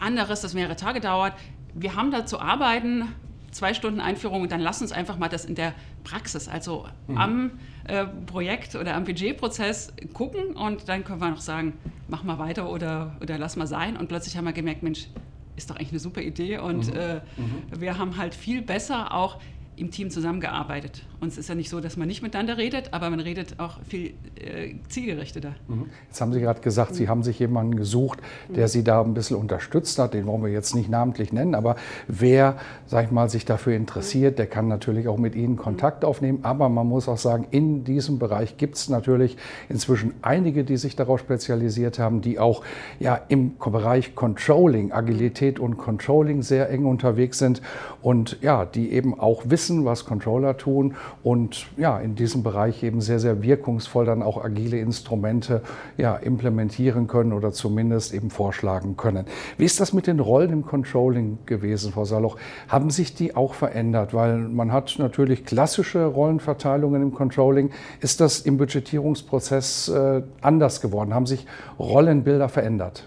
anderes, 0.01 0.41
das 0.41 0.55
mehrere 0.55 0.77
Tage 0.77 1.01
dauert. 1.01 1.35
Wir 1.75 1.97
haben 1.97 2.11
da 2.11 2.25
zu 2.25 2.41
arbeiten, 2.41 3.09
zwei 3.51 3.75
Stunden 3.75 4.01
Einführung 4.01 4.43
und 4.43 4.53
dann 4.53 4.61
lass 4.61 4.81
uns 4.81 4.93
einfach 4.93 5.19
mal 5.19 5.29
das 5.29 5.45
in 5.45 5.55
der 5.55 5.75
Praxis, 6.05 6.49
also 6.49 6.87
mhm. 7.09 7.19
am 7.19 7.51
äh, 7.85 8.07
Projekt 8.27 8.75
oder 8.75 8.95
am 8.95 9.05
Budgetprozess 9.05 9.93
gucken 10.13 10.55
und 10.57 10.89
dann 10.89 11.05
können 11.05 11.21
wir 11.21 11.31
noch 11.31 11.41
sagen, 11.41 11.75
mach 12.09 12.23
mal 12.23 12.39
weiter 12.39 12.71
oder, 12.71 13.17
oder 13.21 13.39
lass 13.39 13.57
mal 13.57 13.67
sein. 13.67 13.97
Und 13.97 14.09
plötzlich 14.09 14.37
haben 14.37 14.45
wir 14.45 14.53
gemerkt, 14.53 14.83
Mensch, 14.83 15.09
ist 15.57 15.71
doch 15.71 15.77
eigentlich 15.77 15.91
eine 15.91 15.99
super 16.01 16.23
Idee 16.23 16.59
und 16.59 16.87
mhm. 16.87 16.97
Äh, 16.97 17.15
mhm. 17.15 17.81
wir 17.81 17.99
haben 17.99 18.17
halt 18.17 18.35
viel 18.35 18.63
besser 18.63 19.15
auch 19.15 19.41
im 19.81 19.91
Team 19.91 20.11
zusammengearbeitet. 20.11 21.03
Und 21.21 21.29
es 21.29 21.39
ist 21.39 21.49
ja 21.49 21.55
nicht 21.55 21.71
so, 21.71 21.81
dass 21.81 21.97
man 21.97 22.07
nicht 22.07 22.23
miteinander 22.23 22.59
redet, 22.59 22.93
aber 22.93 23.11
man 23.11 23.21
redet 23.21 23.59
auch 23.59 23.81
viel 23.83 24.13
äh, 24.37 24.75
zielgerichteter. 24.89 25.55
Mhm. 25.69 25.87
Jetzt 26.07 26.21
haben 26.21 26.33
Sie 26.33 26.41
gerade 26.41 26.61
gesagt, 26.61 26.95
Sie 26.95 27.09
haben 27.09 27.23
sich 27.23 27.39
jemanden 27.39 27.77
gesucht, 27.77 28.21
der 28.49 28.69
Sie 28.69 28.85
da 28.85 29.03
ein 29.03 29.15
bisschen 29.15 29.37
unterstützt 29.37 29.99
hat. 29.99 30.15
Den 30.15 30.27
wollen 30.27 30.43
wir 30.43 30.51
jetzt 30.51 30.75
nicht 30.75 30.89
namentlich 30.89 31.33
nennen, 31.33 31.55
aber 31.55 31.77
wer, 32.09 32.57
sag 32.87 33.07
ich 33.07 33.11
mal, 33.11 33.29
sich 33.29 33.45
dafür 33.45 33.75
interessiert, 33.75 34.39
der 34.39 34.47
kann 34.47 34.69
natürlich 34.69 35.09
auch 35.09 35.19
mit 35.19 35.35
Ihnen 35.35 35.57
Kontakt 35.57 36.05
aufnehmen. 36.05 36.41
Aber 36.43 36.69
man 36.69 36.87
muss 36.87 37.09
auch 37.09 37.19
sagen, 37.19 37.47
in 37.51 37.85
diesem 37.85 38.19
Bereich 38.19 38.57
gibt 38.57 38.77
es 38.77 38.89
natürlich 38.89 39.37
inzwischen 39.69 40.15
einige, 40.23 40.65
die 40.65 40.77
sich 40.77 40.97
darauf 40.97 41.21
spezialisiert 41.21 41.99
haben, 41.99 42.21
die 42.21 42.39
auch 42.39 42.63
ja, 42.99 43.21
im 43.29 43.57
Bereich 43.59 44.15
Controlling, 44.15 44.93
Agilität 44.93 45.59
und 45.59 45.79
Controlling 45.79 46.43
sehr 46.43 46.71
eng 46.71 46.85
unterwegs 46.85 47.39
sind 47.39 47.63
und 48.03 48.39
ja, 48.43 48.65
die 48.65 48.93
eben 48.93 49.19
auch 49.19 49.45
wissen, 49.47 49.70
wissen, 49.71 49.85
was 49.85 50.05
Controller 50.05 50.57
tun 50.57 50.97
und 51.23 51.67
ja, 51.77 51.99
in 51.99 52.15
diesem 52.15 52.43
Bereich 52.43 52.83
eben 52.83 53.01
sehr, 53.01 53.21
sehr 53.21 53.43
wirkungsvoll 53.43 54.05
dann 54.05 54.23
auch 54.23 54.43
agile 54.43 54.79
Instrumente 54.79 55.63
ja, 55.97 56.17
implementieren 56.17 57.07
können 57.07 57.33
oder 57.33 57.53
zumindest 57.53 58.13
eben 58.13 58.31
vorschlagen 58.31 58.97
können. 58.97 59.27
Wie 59.59 59.65
ist 59.65 59.81
das 59.81 59.93
mit 59.93 60.07
den 60.07 60.21
Rollen 60.21 60.53
im 60.53 60.67
Controlling 60.67 61.39
gewesen, 61.47 61.93
Frau 61.93 62.05
Saloch? 62.05 62.37
Haben 62.69 62.91
sich 62.91 63.15
die 63.15 63.37
auch 63.37 63.55
verändert? 63.55 64.13
Weil 64.13 64.39
man 64.39 64.73
hat 64.73 64.97
natürlich 64.99 65.45
klassische 65.45 66.05
Rollenverteilungen 66.05 67.03
im 67.03 67.15
Controlling. 67.15 67.71
Ist 68.01 68.21
das 68.21 68.41
im 68.41 68.59
Budgetierungsprozess 68.59 69.89
äh, 69.89 70.23
anders 70.41 70.81
geworden? 70.81 71.15
Haben 71.15 71.27
sich 71.27 71.47
Rollenbilder 71.79 72.49
verändert? 72.49 73.05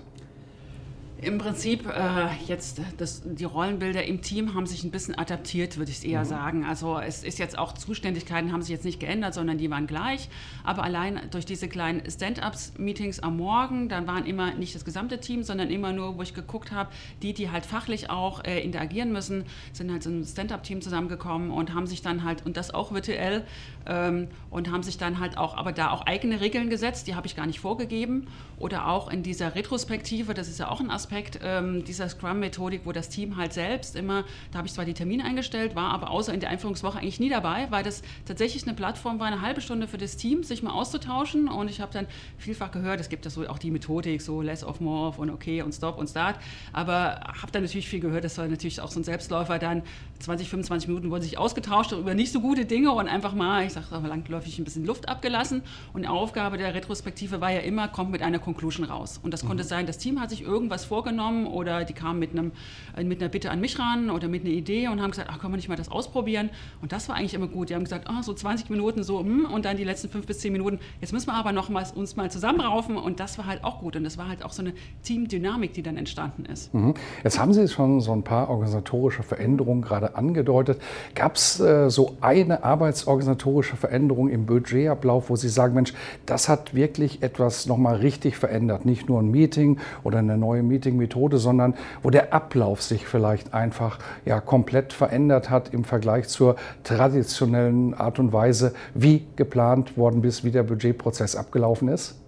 Im 1.24 1.38
Prinzip 1.38 1.88
äh, 1.88 2.28
jetzt 2.48 2.82
das, 2.98 3.22
die 3.24 3.46
Rollenbilder 3.46 4.04
im 4.04 4.22
Team 4.22 4.54
haben 4.54 4.66
sich 4.66 4.84
ein 4.84 4.92
bisschen 4.92 5.18
adaptiert, 5.18 5.78
würde 5.78 5.92
ich 5.92 6.06
eher 6.06 6.22
mhm. 6.22 6.26
sagen. 6.26 6.66
Also 6.66 7.00
es 7.00 7.24
ist 7.24 7.40
jetzt 7.40 7.58
auch 7.58 7.74
Zuständigkeiten 7.74 8.52
haben 8.52 8.62
sich 8.62 8.72
jetzt 8.72 8.84
nicht 8.84 9.00
geändert, 9.00 9.34
sondern 9.34 9.58
die 9.58 9.70
waren 9.70 9.88
gleich. 9.88 10.30
Aber 10.64 10.84
allein 10.84 11.22
durch 11.32 11.46
diese 11.46 11.70
kleinen 11.70 12.04
Stand-ups-Meetings 12.10 13.22
am 13.22 13.38
Morgen, 13.38 13.88
dann 13.88 14.06
waren 14.06 14.26
immer 14.26 14.54
nicht 14.54 14.76
das 14.76 14.84
gesamte 14.84 15.20
Team, 15.20 15.44
sondern 15.44 15.70
immer 15.70 15.94
nur, 15.94 16.18
wo 16.18 16.22
ich 16.22 16.34
geguckt 16.34 16.72
habe, 16.72 16.90
die, 17.22 17.34
die 17.34 17.50
halt 17.50 17.66
fachlich 17.66 18.10
auch 18.10 18.44
äh, 18.44 18.60
interagieren 18.62 19.14
müssen, 19.14 19.46
sind 19.72 19.92
halt 19.92 20.04
so 20.04 20.10
ein 20.10 20.26
Stand-up-Team 20.26 20.82
zusammengekommen 20.82 21.52
und 21.52 21.74
haben 21.74 21.88
sich 21.88 22.02
dann 22.02 22.24
halt 22.24 22.46
und 22.46 22.58
das 22.58 22.74
auch 22.74 22.92
virtuell 22.92 23.46
ähm, 23.86 24.28
und 24.50 24.70
haben 24.72 24.84
sich 24.84 24.98
dann 24.98 25.20
halt 25.20 25.38
auch, 25.38 25.56
aber 25.56 25.72
da 25.72 25.92
auch 25.92 26.02
eigene 26.06 26.42
Regeln 26.42 26.70
gesetzt. 26.70 27.08
Die 27.08 27.16
habe 27.16 27.28
ich 27.28 27.36
gar 27.36 27.46
nicht 27.46 27.62
vorgegeben 27.62 28.28
oder 28.58 28.88
auch 28.90 29.10
in 29.10 29.24
dieser 29.24 29.56
Retrospektive. 29.56 30.34
Das 30.34 30.50
ist 30.50 30.60
ja 30.60 30.70
auch 30.70 30.82
ein 30.82 30.92
Aspekt 30.92 31.13
Aspekt 31.14 31.40
ähm, 31.44 31.84
dieser 31.84 32.10
Scrum-Methodik, 32.10 32.82
wo 32.86 32.92
das 32.92 33.08
Team 33.08 33.38
halt 33.38 33.54
selbst 33.54 33.96
immer, 33.96 34.24
da 34.52 34.58
habe 34.58 34.68
ich 34.68 34.74
zwar 34.74 34.84
die 34.84 34.94
Termine 34.94 35.24
eingestellt, 35.24 35.76
war 35.76 35.92
aber 35.92 36.10
außer 36.10 36.34
in 36.34 36.40
der 36.40 36.50
Einführungswoche 36.50 36.98
eigentlich 36.98 37.20
nie 37.20 37.30
dabei, 37.30 37.68
weil 37.70 37.84
das 37.84 38.02
tatsächlich 38.26 38.64
eine 38.64 38.74
Plattform 38.74 39.20
war, 39.20 39.28
eine 39.28 39.42
halbe 39.42 39.62
Stunde 39.62 39.88
für 39.88 39.98
das 39.98 40.18
Team, 40.18 40.44
sich 40.44 40.64
mal 40.64 40.72
auszutauschen. 40.72 41.48
Und 41.48 41.70
ich 41.70 41.82
habe 41.82 41.94
dann 41.94 42.08
vielfach 42.38 42.72
gehört, 42.72 43.00
es 43.00 43.10
gibt 43.10 43.26
das 43.26 43.36
so 43.36 43.48
auch 43.48 43.60
die 43.60 43.72
Methodik, 43.72 44.22
so 44.22 44.42
less 44.42 44.64
of 44.64 44.82
more 44.82 45.10
of 45.10 45.20
und 45.20 45.30
okay 45.30 45.62
und 45.62 45.74
stop 45.74 45.98
und 45.98 46.10
start. 46.10 46.38
Aber 46.72 47.22
habe 47.42 47.52
dann 47.52 47.62
natürlich 47.62 47.88
viel 47.88 48.00
gehört, 48.00 48.24
das 48.24 48.38
war 48.38 48.48
natürlich 48.48 48.82
auch 48.82 48.90
so 48.90 49.00
ein 49.00 49.04
Selbstläufer 49.04 49.60
dann 49.60 49.84
20, 50.20 50.50
25 50.50 50.88
Minuten 50.88 51.12
wurden 51.12 51.22
sich 51.22 51.38
ausgetauscht 51.38 51.92
über 51.92 52.14
nicht 52.14 52.32
so 52.32 52.40
gute 52.40 52.66
Dinge 52.66 52.92
und 52.92 53.08
einfach 53.08 53.34
mal, 53.34 53.66
ich 53.66 53.74
sage 53.74 53.86
langläufig 54.08 54.58
ein 54.58 54.64
bisschen 54.64 54.86
Luft 54.86 55.10
abgelassen. 55.10 55.62
Und 55.94 56.04
die 56.04 56.08
Aufgabe 56.08 56.58
der 56.58 56.74
Retrospektive 56.74 57.42
war 57.42 57.52
ja 57.52 57.60
immer, 57.60 57.88
kommt 57.88 58.12
mit 58.12 58.22
einer 58.22 58.40
Conclusion 58.40 58.86
raus. 58.86 59.20
Und 59.22 59.32
das 59.32 59.44
mhm. 59.44 59.50
konnte 59.50 59.64
sein, 59.64 59.86
das 59.86 59.98
Team 59.98 60.20
hat 60.20 60.30
sich 60.30 60.42
irgendwas 60.42 60.86
vorgenommen 60.86 60.93
vorgenommen 60.94 61.48
oder 61.48 61.86
die 61.86 61.94
kamen 61.94 62.20
mit, 62.20 62.34
einem, 62.34 62.52
äh, 62.96 63.04
mit 63.04 63.20
einer 63.20 63.28
Bitte 63.28 63.50
an 63.50 63.60
mich 63.60 63.80
ran 63.80 64.12
oder 64.12 64.28
mit 64.28 64.46
einer 64.46 64.54
Idee 64.54 64.90
und 64.90 65.02
haben 65.02 65.10
gesagt, 65.10 65.28
ach, 65.32 65.40
können 65.40 65.54
wir 65.54 65.58
nicht 65.58 65.68
mal 65.70 65.76
das 65.76 65.90
ausprobieren? 65.90 66.52
Und 66.84 66.92
das 66.92 67.10
war 67.10 67.16
eigentlich 67.16 67.34
immer 67.34 67.48
gut. 67.48 67.72
Die 67.72 67.74
haben 67.74 67.84
gesagt, 67.84 68.08
oh, 68.08 68.22
so 68.22 68.32
20 68.32 68.70
Minuten 68.70 69.02
so 69.02 69.20
hm, 69.20 69.46
und 69.46 69.66
dann 69.66 69.76
die 69.76 69.86
letzten 69.86 70.08
fünf 70.08 70.28
bis 70.28 70.38
zehn 70.38 70.54
Minuten. 70.54 70.78
Jetzt 71.02 71.12
müssen 71.12 71.26
wir 71.30 71.34
aber 71.34 71.52
noch 71.52 71.70
mal, 71.70 71.84
uns 71.96 72.16
mal 72.16 72.30
zusammenraufen 72.30 72.96
und 72.96 73.20
das 73.20 73.40
war 73.40 73.48
halt 73.48 73.64
auch 73.64 73.80
gut. 73.80 73.96
Und 73.96 74.04
das 74.04 74.20
war 74.20 74.28
halt 74.28 74.46
auch 74.46 74.52
so 74.52 74.62
eine 74.62 74.74
Teamdynamik, 75.02 75.74
die 75.74 75.82
dann 75.82 75.98
entstanden 75.98 76.46
ist. 76.46 76.72
Mhm. 76.76 76.94
Jetzt 77.24 77.40
haben 77.40 77.54
Sie 77.54 77.68
schon 77.68 78.00
so 78.00 78.12
ein 78.12 78.22
paar 78.22 78.52
organisatorische 78.52 79.24
Veränderungen 79.24 79.82
gerade 79.82 80.16
angedeutet. 80.16 80.80
Gab 81.16 81.38
es 81.38 81.60
äh, 81.60 81.90
so 81.90 82.18
eine 82.22 82.64
arbeitsorganisatorische 82.64 83.78
Veränderung 83.78 84.30
im 84.30 84.46
Budgetablauf, 84.46 85.32
wo 85.32 85.36
Sie 85.36 85.50
sagen, 85.50 85.74
Mensch, 85.74 85.96
das 86.28 86.50
hat 86.50 86.76
wirklich 86.76 87.24
etwas 87.24 87.66
nochmal 87.66 87.96
richtig 87.96 88.38
verändert? 88.38 88.86
Nicht 88.86 89.10
nur 89.10 89.20
ein 89.20 89.32
Meeting 89.32 89.80
oder 90.04 90.20
eine 90.20 90.38
neue 90.38 90.62
Meeting 90.62 90.83
Methode, 90.92 91.38
sondern 91.38 91.74
wo 92.02 92.10
der 92.10 92.34
Ablauf 92.34 92.82
sich 92.82 93.06
vielleicht 93.06 93.54
einfach 93.54 94.00
ja, 94.26 94.40
komplett 94.40 94.94
verändert 94.94 95.50
hat 95.50 95.74
im 95.74 95.84
Vergleich 95.84 96.28
zur 96.28 96.56
traditionellen 96.84 97.94
Art 97.94 98.20
und 98.20 98.34
Weise, 98.34 98.74
wie 98.94 99.26
geplant 99.36 99.98
worden 99.98 100.22
bis 100.22 100.44
wie 100.44 100.52
der 100.52 100.64
Budgetprozess 100.64 101.36
abgelaufen 101.36 101.88
ist? 101.88 102.20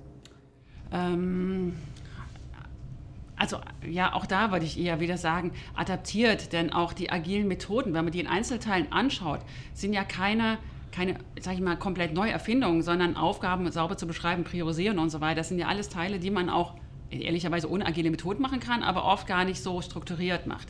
Ähm 0.91 1.73
also 3.37 3.57
ja, 3.87 4.13
auch 4.13 4.25
da 4.25 4.51
würde 4.51 4.65
ich 4.65 4.79
eher 4.79 4.99
wieder 4.99 5.17
sagen, 5.17 5.51
adaptiert, 5.75 6.53
denn 6.53 6.71
auch 6.71 6.93
die 6.93 7.11
agilen 7.11 7.47
Methoden, 7.47 7.93
wenn 7.93 8.05
man 8.05 8.11
die 8.11 8.21
in 8.21 8.27
Einzelteilen 8.27 8.91
anschaut, 8.91 9.41
sind 9.73 9.93
ja 9.93 10.03
keine, 10.03 10.57
keine, 10.91 11.15
sag 11.41 11.55
ich 11.55 11.61
mal, 11.61 11.75
komplett 11.75 12.13
Neuerfindungen, 12.13 12.81
sondern 12.81 13.17
Aufgaben 13.17 13.69
sauber 13.71 13.97
zu 13.97 14.07
beschreiben, 14.07 14.43
priorisieren 14.43 14.99
und 14.99 15.09
so 15.09 15.19
weiter. 15.19 15.35
Das 15.35 15.49
sind 15.49 15.59
ja 15.59 15.67
alles 15.67 15.89
Teile, 15.89 16.19
die 16.19 16.31
man 16.31 16.49
auch 16.49 16.75
ehrlicherweise 17.21 17.69
ohne 17.69 17.85
agile 17.85 18.11
Methoden 18.11 18.41
machen 18.41 18.59
kann, 18.59 18.83
aber 18.83 19.05
oft 19.05 19.27
gar 19.27 19.45
nicht 19.45 19.61
so 19.61 19.81
strukturiert 19.81 20.47
macht. 20.47 20.67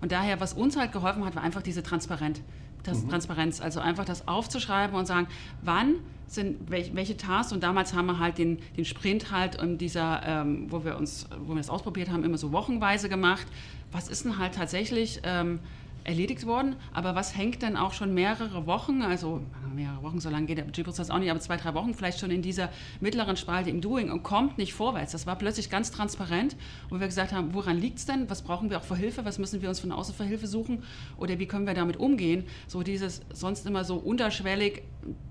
Und 0.00 0.12
daher, 0.12 0.40
was 0.40 0.52
uns 0.52 0.76
halt 0.76 0.92
geholfen 0.92 1.24
hat, 1.24 1.34
war 1.34 1.42
einfach 1.42 1.62
diese 1.62 1.82
Transparenz. 1.82 2.40
Mhm. 2.86 3.08
Transparenz, 3.08 3.60
also 3.62 3.80
einfach 3.80 4.04
das 4.04 4.28
aufzuschreiben 4.28 4.94
und 4.94 5.06
sagen, 5.06 5.26
wann 5.62 5.94
sind 6.26 6.70
welche 6.70 7.16
Tasks 7.16 7.52
und 7.52 7.62
damals 7.62 7.94
haben 7.94 8.06
wir 8.06 8.18
halt 8.18 8.38
den, 8.38 8.58
den 8.76 8.84
Sprint 8.84 9.30
halt 9.30 9.56
in 9.56 9.78
dieser, 9.78 10.22
ähm, 10.26 10.66
wo 10.70 10.84
wir 10.84 10.96
uns, 10.96 11.26
wo 11.38 11.52
wir 11.52 11.58
das 11.58 11.70
ausprobiert 11.70 12.10
haben, 12.10 12.24
immer 12.24 12.38
so 12.38 12.52
wochenweise 12.52 13.08
gemacht. 13.08 13.46
Was 13.92 14.08
ist 14.08 14.24
denn 14.24 14.38
halt 14.38 14.54
tatsächlich 14.54 15.20
ähm, 15.22 15.60
erledigt 16.04 16.46
worden. 16.46 16.76
Aber 16.92 17.14
was 17.14 17.36
hängt 17.36 17.62
dann 17.62 17.76
auch 17.76 17.92
schon 17.92 18.14
mehrere 18.14 18.66
Wochen, 18.66 19.02
also 19.02 19.42
mehrere 19.74 20.02
Wochen, 20.02 20.20
so 20.20 20.30
lange 20.30 20.46
geht 20.46 20.58
der 20.58 20.64
Budgetprozess 20.64 21.10
auch 21.10 21.18
nicht, 21.18 21.30
aber 21.30 21.40
zwei, 21.40 21.56
drei 21.56 21.74
Wochen 21.74 21.94
vielleicht 21.94 22.20
schon 22.20 22.30
in 22.30 22.42
dieser 22.42 22.70
mittleren 23.00 23.36
Spalte 23.36 23.70
im 23.70 23.80
Doing 23.80 24.10
und 24.10 24.22
kommt 24.22 24.58
nicht 24.58 24.74
vorwärts. 24.74 25.12
Das 25.12 25.26
war 25.26 25.36
plötzlich 25.36 25.70
ganz 25.70 25.90
transparent, 25.90 26.56
wo 26.90 27.00
wir 27.00 27.06
gesagt 27.06 27.32
haben, 27.32 27.54
woran 27.54 27.78
liegt 27.78 27.98
es 27.98 28.06
denn? 28.06 28.30
Was 28.30 28.42
brauchen 28.42 28.70
wir 28.70 28.78
auch 28.78 28.84
für 28.84 28.96
Hilfe? 28.96 29.24
Was 29.24 29.38
müssen 29.38 29.62
wir 29.62 29.68
uns 29.68 29.80
von 29.80 29.92
außen 29.92 30.14
für 30.14 30.24
Hilfe 30.24 30.46
suchen? 30.46 30.82
Oder 31.16 31.38
wie 31.38 31.46
können 31.46 31.66
wir 31.66 31.74
damit 31.74 31.96
umgehen? 31.96 32.44
So 32.66 32.82
dieses 32.82 33.22
sonst 33.32 33.66
immer 33.66 33.84
so 33.84 33.96
unterschwellig, 33.96 34.82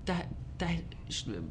da, 0.04 0.14
da 0.58 0.66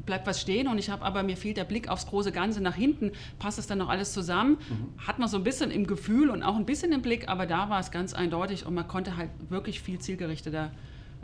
bleibt 0.06 0.26
was 0.26 0.40
stehen 0.40 0.66
und 0.66 0.78
ich 0.78 0.88
habe 0.88 1.04
aber 1.04 1.22
mir 1.22 1.36
fehlt 1.36 1.56
der 1.56 1.64
Blick 1.64 1.88
aufs 1.88 2.06
große 2.06 2.32
Ganze 2.32 2.62
nach 2.62 2.74
hinten. 2.74 3.12
Passt 3.38 3.58
das 3.58 3.66
dann 3.66 3.78
noch 3.78 3.88
alles 3.88 4.12
zusammen? 4.12 4.58
Mhm. 4.68 5.06
Hat 5.06 5.18
man 5.18 5.28
so 5.28 5.36
ein 5.36 5.44
bisschen 5.44 5.70
im 5.70 5.86
Gefühl 5.86 6.30
und 6.30 6.42
auch 6.42 6.56
ein 6.56 6.64
bisschen 6.64 6.92
im 6.92 7.02
Blick, 7.02 7.28
aber 7.28 7.46
da 7.46 7.68
war 7.68 7.80
es 7.80 7.90
ganz 7.90 8.14
eindeutig 8.14 8.64
und 8.66 8.74
man 8.74 8.88
konnte 8.88 9.16
halt 9.16 9.30
wirklich 9.50 9.80
viel 9.80 9.98
zielgerichteter 9.98 10.70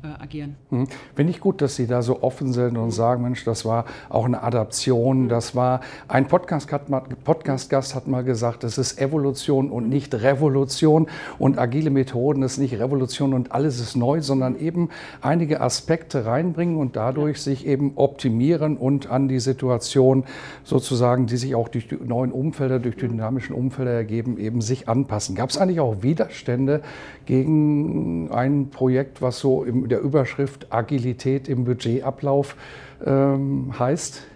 äh, 0.03 0.23
agieren. 0.23 0.57
Hm. 0.71 0.87
Finde 1.15 1.31
ich 1.31 1.41
gut, 1.41 1.61
dass 1.61 1.77
Sie 1.77 1.87
da 1.87 2.03
so 2.03 2.23
offen 2.23 2.53
sind 2.53 2.77
und 2.77 2.91
sagen, 2.91 3.23
Mensch, 3.23 3.45
das 3.45 3.65
war 3.65 3.85
auch 4.09 4.25
eine 4.25 4.43
Adaption, 4.43 5.29
das 5.29 5.55
war, 5.55 5.81
ein 6.09 6.27
Podcast-Gast 6.27 6.91
hat, 6.91 7.25
Podcast 7.25 7.95
hat 7.95 8.09
mal 8.09 8.25
gesagt, 8.25 8.65
es 8.65 8.79
ist 8.79 9.01
Evolution 9.01 9.71
und 9.71 9.89
nicht 9.89 10.15
Revolution 10.15 11.07
und 11.39 11.59
agile 11.59 11.91
Methoden 11.91 12.43
ist 12.43 12.59
nicht 12.59 12.79
Revolution 12.79 13.35
und 13.35 13.53
alles 13.53 13.81
ist 13.81 13.97
neu, 13.97 14.23
sondern 14.23 14.59
eben 14.59 14.89
einige 15.21 15.61
Aspekte 15.61 16.25
reinbringen 16.25 16.77
und 16.77 16.97
dadurch 16.97 17.37
ja. 17.39 17.43
sich 17.43 17.67
eben 17.67 17.93
optimieren 17.97 18.77
und 18.77 19.11
an 19.11 19.29
die 19.29 19.41
Situation 19.41 20.25
sozusagen, 20.65 21.27
die 21.27 21.37
sich 21.37 21.55
auch 21.55 21.69
durch 21.69 21.89
die 21.89 21.97
neuen 21.97 22.33
Umfelder, 22.33 22.79
durch 22.79 22.97
die 22.97 23.09
dynamischen 23.09 23.55
Umfelder 23.55 23.93
ergeben, 23.93 24.39
eben 24.39 24.61
sich 24.61 24.89
anpassen. 24.89 25.35
Gab 25.35 25.51
es 25.51 25.59
eigentlich 25.59 25.81
auch 25.81 26.03
Widerstände 26.03 26.83
gegen 27.27 28.31
ein 28.33 28.71
Projekt, 28.71 29.21
was 29.23 29.39
so 29.39 29.63
in 29.63 29.90
der 29.91 30.01
Überschrift 30.01 30.73
Agilität 30.73 31.49
im 31.49 31.65
Budgetablauf 31.65 32.57
ähm, 33.05 33.75
heißt? 33.79 34.27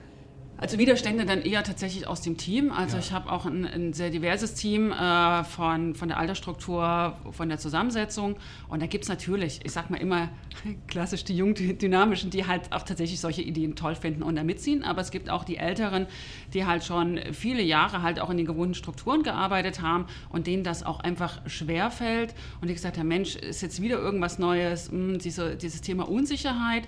Also 0.56 0.78
Widerstände 0.78 1.26
dann 1.26 1.42
eher 1.42 1.64
tatsächlich 1.64 2.06
aus 2.06 2.20
dem 2.20 2.36
Team. 2.36 2.70
Also 2.70 2.96
ja. 2.96 3.02
ich 3.02 3.12
habe 3.12 3.30
auch 3.30 3.44
ein, 3.44 3.66
ein, 3.66 3.92
sehr 3.92 4.10
diverses 4.10 4.54
Team 4.54 4.92
äh, 4.92 5.42
von, 5.42 5.96
von 5.96 6.08
der 6.08 6.18
Altersstruktur, 6.18 7.16
von 7.32 7.48
der 7.48 7.58
Zusammensetzung. 7.58 8.36
Und 8.68 8.80
da 8.80 8.86
gibt 8.86 9.02
es 9.02 9.08
natürlich, 9.08 9.60
ich 9.64 9.72
sage 9.72 9.92
mal 9.92 10.00
immer 10.00 10.28
klassisch 10.86 11.24
die 11.24 11.36
Jungdynamischen, 11.36 12.30
die 12.30 12.46
halt 12.46 12.72
auch 12.72 12.82
tatsächlich 12.82 13.20
solche 13.20 13.42
Ideen 13.42 13.74
toll 13.74 13.96
finden 13.96 14.22
und 14.22 14.36
da 14.36 14.44
mitziehen. 14.44 14.84
Aber 14.84 15.00
es 15.00 15.10
gibt 15.10 15.28
auch 15.28 15.42
die 15.42 15.56
Älteren, 15.56 16.06
die 16.54 16.64
halt 16.64 16.84
schon 16.84 17.18
viele 17.32 17.62
Jahre 17.62 18.02
halt 18.02 18.20
auch 18.20 18.30
in 18.30 18.36
den 18.36 18.46
gewohnten 18.46 18.74
Strukturen 18.74 19.24
gearbeitet 19.24 19.82
haben 19.82 20.06
und 20.28 20.46
denen 20.46 20.62
das 20.62 20.84
auch 20.84 21.00
einfach 21.00 21.42
schwer 21.46 21.90
fällt. 21.90 22.32
Und 22.60 22.68
die 22.68 22.74
gesagt 22.74 22.96
haben, 22.96 23.08
Mensch, 23.08 23.34
ist 23.34 23.60
jetzt 23.60 23.82
wieder 23.82 23.98
irgendwas 23.98 24.38
Neues, 24.38 24.88
hm, 24.88 25.18
diese, 25.18 25.56
dieses 25.56 25.80
Thema 25.80 26.08
Unsicherheit. 26.08 26.84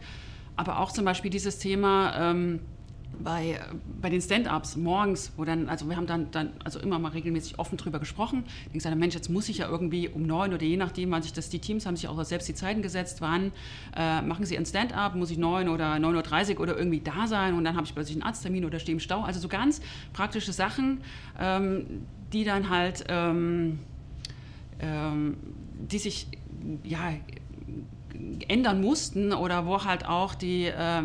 Aber 0.54 0.78
auch 0.78 0.92
zum 0.92 1.04
Beispiel 1.04 1.32
dieses 1.32 1.58
Thema... 1.58 2.30
Ähm, 2.30 2.60
bei, 3.22 3.58
bei 4.00 4.10
den 4.10 4.20
Stand-ups 4.20 4.76
morgens, 4.76 5.32
wo 5.36 5.44
dann, 5.44 5.68
also 5.68 5.88
wir 5.88 5.96
haben 5.96 6.06
dann, 6.06 6.30
dann 6.30 6.52
also 6.64 6.78
immer 6.78 6.98
mal 6.98 7.10
regelmäßig 7.10 7.58
offen 7.58 7.76
drüber 7.76 7.98
gesprochen. 7.98 8.44
Ich 8.66 8.72
gesagt, 8.72 8.96
Mensch, 8.96 9.14
jetzt 9.14 9.30
muss 9.30 9.48
ich 9.48 9.58
ja 9.58 9.68
irgendwie 9.68 10.08
um 10.08 10.26
neun 10.26 10.52
oder 10.52 10.64
je 10.64 10.76
nachdem, 10.76 11.10
wann 11.10 11.22
sich 11.22 11.32
das, 11.32 11.48
die 11.48 11.58
Teams 11.58 11.86
haben 11.86 11.96
sich 11.96 12.08
auch 12.08 12.22
selbst 12.24 12.48
die 12.48 12.54
Zeiten 12.54 12.82
gesetzt, 12.82 13.20
wann 13.20 13.52
äh, 13.96 14.22
machen 14.22 14.44
sie 14.44 14.56
ein 14.56 14.66
Stand-up, 14.66 15.14
muss 15.14 15.30
ich 15.30 15.38
neun 15.38 15.68
oder 15.68 15.94
9.30 15.94 16.54
Uhr 16.54 16.60
oder 16.60 16.76
irgendwie 16.76 17.00
da 17.00 17.26
sein 17.26 17.54
und 17.54 17.64
dann 17.64 17.76
habe 17.76 17.86
ich 17.86 17.94
plötzlich 17.94 18.16
einen 18.16 18.22
Arzttermin 18.22 18.64
oder 18.64 18.78
stehe 18.78 18.94
im 18.94 19.00
Stau. 19.00 19.22
Also 19.22 19.40
so 19.40 19.48
ganz 19.48 19.80
praktische 20.12 20.52
Sachen, 20.52 21.00
ähm, 21.38 22.04
die 22.32 22.44
dann 22.44 22.70
halt, 22.70 23.04
ähm, 23.08 23.78
ähm, 24.80 25.36
die 25.90 25.98
sich, 25.98 26.26
ja, 26.84 27.12
ändern 28.48 28.80
mussten 28.80 29.32
oder 29.32 29.66
wo 29.66 29.84
halt 29.84 30.06
auch 30.06 30.34
die, 30.34 30.66
äh, 30.66 31.02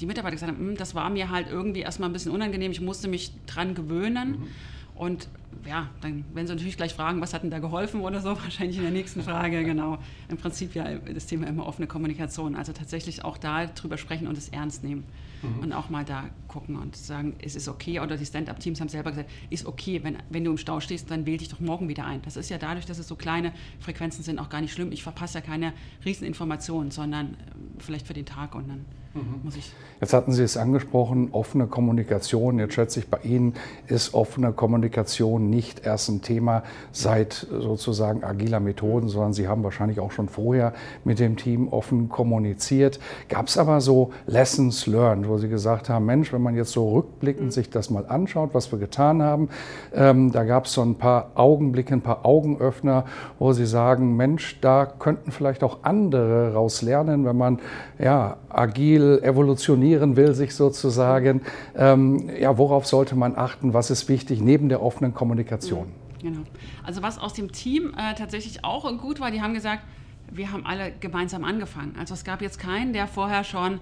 die 0.00 0.06
Mitarbeiter 0.06 0.34
gesagt 0.34 0.52
haben, 0.52 0.58
hm, 0.58 0.76
das 0.76 0.94
war 0.94 1.10
mir 1.10 1.30
halt 1.30 1.48
irgendwie 1.50 1.80
erstmal 1.80 2.08
ein 2.08 2.12
bisschen 2.12 2.32
unangenehm, 2.32 2.70
ich 2.70 2.80
musste 2.80 3.08
mich 3.08 3.32
dran 3.46 3.74
gewöhnen. 3.74 4.30
Mhm. 4.30 4.48
Und 4.94 5.28
ja, 5.66 5.88
dann 6.00 6.24
werden 6.34 6.46
Sie 6.46 6.54
natürlich 6.54 6.76
gleich 6.76 6.94
fragen, 6.94 7.20
was 7.20 7.34
hat 7.34 7.42
denn 7.42 7.50
da 7.50 7.58
geholfen 7.58 8.00
oder 8.00 8.20
so, 8.20 8.28
wahrscheinlich 8.42 8.76
in 8.76 8.82
der 8.82 8.92
nächsten 8.92 9.22
Frage, 9.22 9.64
genau. 9.64 9.98
Im 10.28 10.36
Prinzip 10.36 10.74
ja 10.74 10.84
das 10.98 11.26
Thema 11.26 11.46
immer 11.46 11.66
offene 11.66 11.86
Kommunikation, 11.86 12.54
also 12.54 12.72
tatsächlich 12.72 13.24
auch 13.24 13.38
da 13.38 13.66
drüber 13.66 13.98
sprechen 13.98 14.26
und 14.26 14.38
es 14.38 14.48
ernst 14.48 14.84
nehmen 14.84 15.04
mhm. 15.42 15.60
und 15.60 15.72
auch 15.72 15.90
mal 15.90 16.04
da 16.04 16.24
gucken 16.48 16.76
und 16.76 16.96
sagen, 16.96 17.34
es 17.42 17.56
ist 17.56 17.68
okay, 17.68 18.00
oder 18.00 18.16
die 18.16 18.26
Stand-Up-Teams 18.26 18.80
haben 18.80 18.88
selber 18.88 19.10
gesagt, 19.10 19.30
ist 19.50 19.66
okay, 19.66 20.00
wenn, 20.02 20.18
wenn 20.30 20.44
du 20.44 20.50
im 20.50 20.58
Stau 20.58 20.80
stehst, 20.80 21.10
dann 21.10 21.26
wähl 21.26 21.38
dich 21.38 21.48
doch 21.48 21.60
morgen 21.60 21.88
wieder 21.88 22.04
ein. 22.04 22.22
Das 22.22 22.36
ist 22.36 22.50
ja 22.50 22.58
dadurch, 22.58 22.86
dass 22.86 22.98
es 22.98 23.08
so 23.08 23.16
kleine 23.16 23.52
Frequenzen 23.80 24.22
sind, 24.22 24.38
auch 24.38 24.48
gar 24.48 24.60
nicht 24.60 24.72
schlimm. 24.72 24.92
Ich 24.92 25.02
verpasse 25.02 25.38
ja 25.38 25.40
keine 25.44 25.72
Rieseninformationen, 26.04 26.90
sondern 26.90 27.34
äh, 27.34 27.36
vielleicht 27.78 28.06
für 28.06 28.14
den 28.14 28.26
Tag 28.26 28.54
und 28.54 28.68
dann 28.68 28.84
Mhm. 29.14 29.52
Jetzt 30.00 30.12
hatten 30.12 30.32
Sie 30.32 30.42
es 30.42 30.56
angesprochen, 30.56 31.28
offene 31.32 31.66
Kommunikation. 31.66 32.58
Jetzt 32.58 32.74
schätze 32.74 33.00
ich, 33.00 33.08
bei 33.08 33.18
Ihnen 33.22 33.54
ist 33.86 34.12
offene 34.12 34.52
Kommunikation 34.52 35.43
nicht 35.50 35.86
erst 35.86 36.08
ein 36.08 36.22
Thema 36.22 36.62
seit 36.92 37.46
sozusagen 37.50 38.24
agiler 38.24 38.60
Methoden, 38.60 39.08
sondern 39.08 39.32
Sie 39.32 39.48
haben 39.48 39.62
wahrscheinlich 39.64 40.00
auch 40.00 40.12
schon 40.12 40.28
vorher 40.28 40.72
mit 41.04 41.18
dem 41.18 41.36
Team 41.36 41.68
offen 41.68 42.08
kommuniziert. 42.08 42.98
Gab 43.28 43.48
es 43.48 43.58
aber 43.58 43.80
so 43.80 44.12
Lessons 44.26 44.86
learned, 44.86 45.28
wo 45.28 45.38
Sie 45.38 45.48
gesagt 45.48 45.88
haben, 45.88 46.06
Mensch, 46.06 46.32
wenn 46.32 46.42
man 46.42 46.54
jetzt 46.56 46.72
so 46.72 46.92
rückblickend 46.92 47.46
mhm. 47.46 47.50
sich 47.50 47.70
das 47.70 47.90
mal 47.90 48.06
anschaut, 48.06 48.50
was 48.52 48.70
wir 48.72 48.78
getan 48.78 49.22
haben, 49.22 49.48
ähm, 49.94 50.32
da 50.32 50.44
gab 50.44 50.66
es 50.66 50.72
so 50.72 50.82
ein 50.82 50.96
paar 50.96 51.32
Augenblicke, 51.34 51.94
ein 51.94 52.02
paar 52.02 52.24
Augenöffner, 52.24 53.04
wo 53.38 53.52
Sie 53.52 53.66
sagen, 53.66 54.16
Mensch, 54.16 54.60
da 54.60 54.86
könnten 54.86 55.32
vielleicht 55.32 55.62
auch 55.62 55.78
andere 55.82 56.54
raus 56.54 56.82
lernen, 56.82 57.24
wenn 57.24 57.36
man 57.36 57.60
ja 57.98 58.36
agil 58.58 59.20
evolutionieren 59.22 60.16
will, 60.16 60.34
sich 60.34 60.54
sozusagen. 60.54 61.42
Ähm, 61.76 62.30
ja, 62.38 62.56
worauf 62.58 62.86
sollte 62.86 63.16
man 63.16 63.36
achten? 63.36 63.74
Was 63.74 63.90
ist 63.90 64.08
wichtig 64.08 64.40
neben 64.40 64.68
der 64.68 64.82
offenen 64.82 65.14
Kommunikation? 65.14 65.86
Genau. 66.22 66.40
Also 66.82 67.02
was 67.02 67.18
aus 67.18 67.34
dem 67.34 67.52
Team 67.52 67.92
äh, 67.96 68.14
tatsächlich 68.14 68.64
auch 68.64 68.90
gut 68.98 69.20
war, 69.20 69.30
die 69.30 69.42
haben 69.42 69.54
gesagt, 69.54 69.82
wir 70.30 70.50
haben 70.50 70.64
alle 70.64 70.92
gemeinsam 71.00 71.44
angefangen. 71.44 71.94
Also 71.98 72.14
es 72.14 72.24
gab 72.24 72.40
jetzt 72.42 72.58
keinen, 72.58 72.92
der 72.92 73.06
vorher 73.06 73.44
schon 73.44 73.80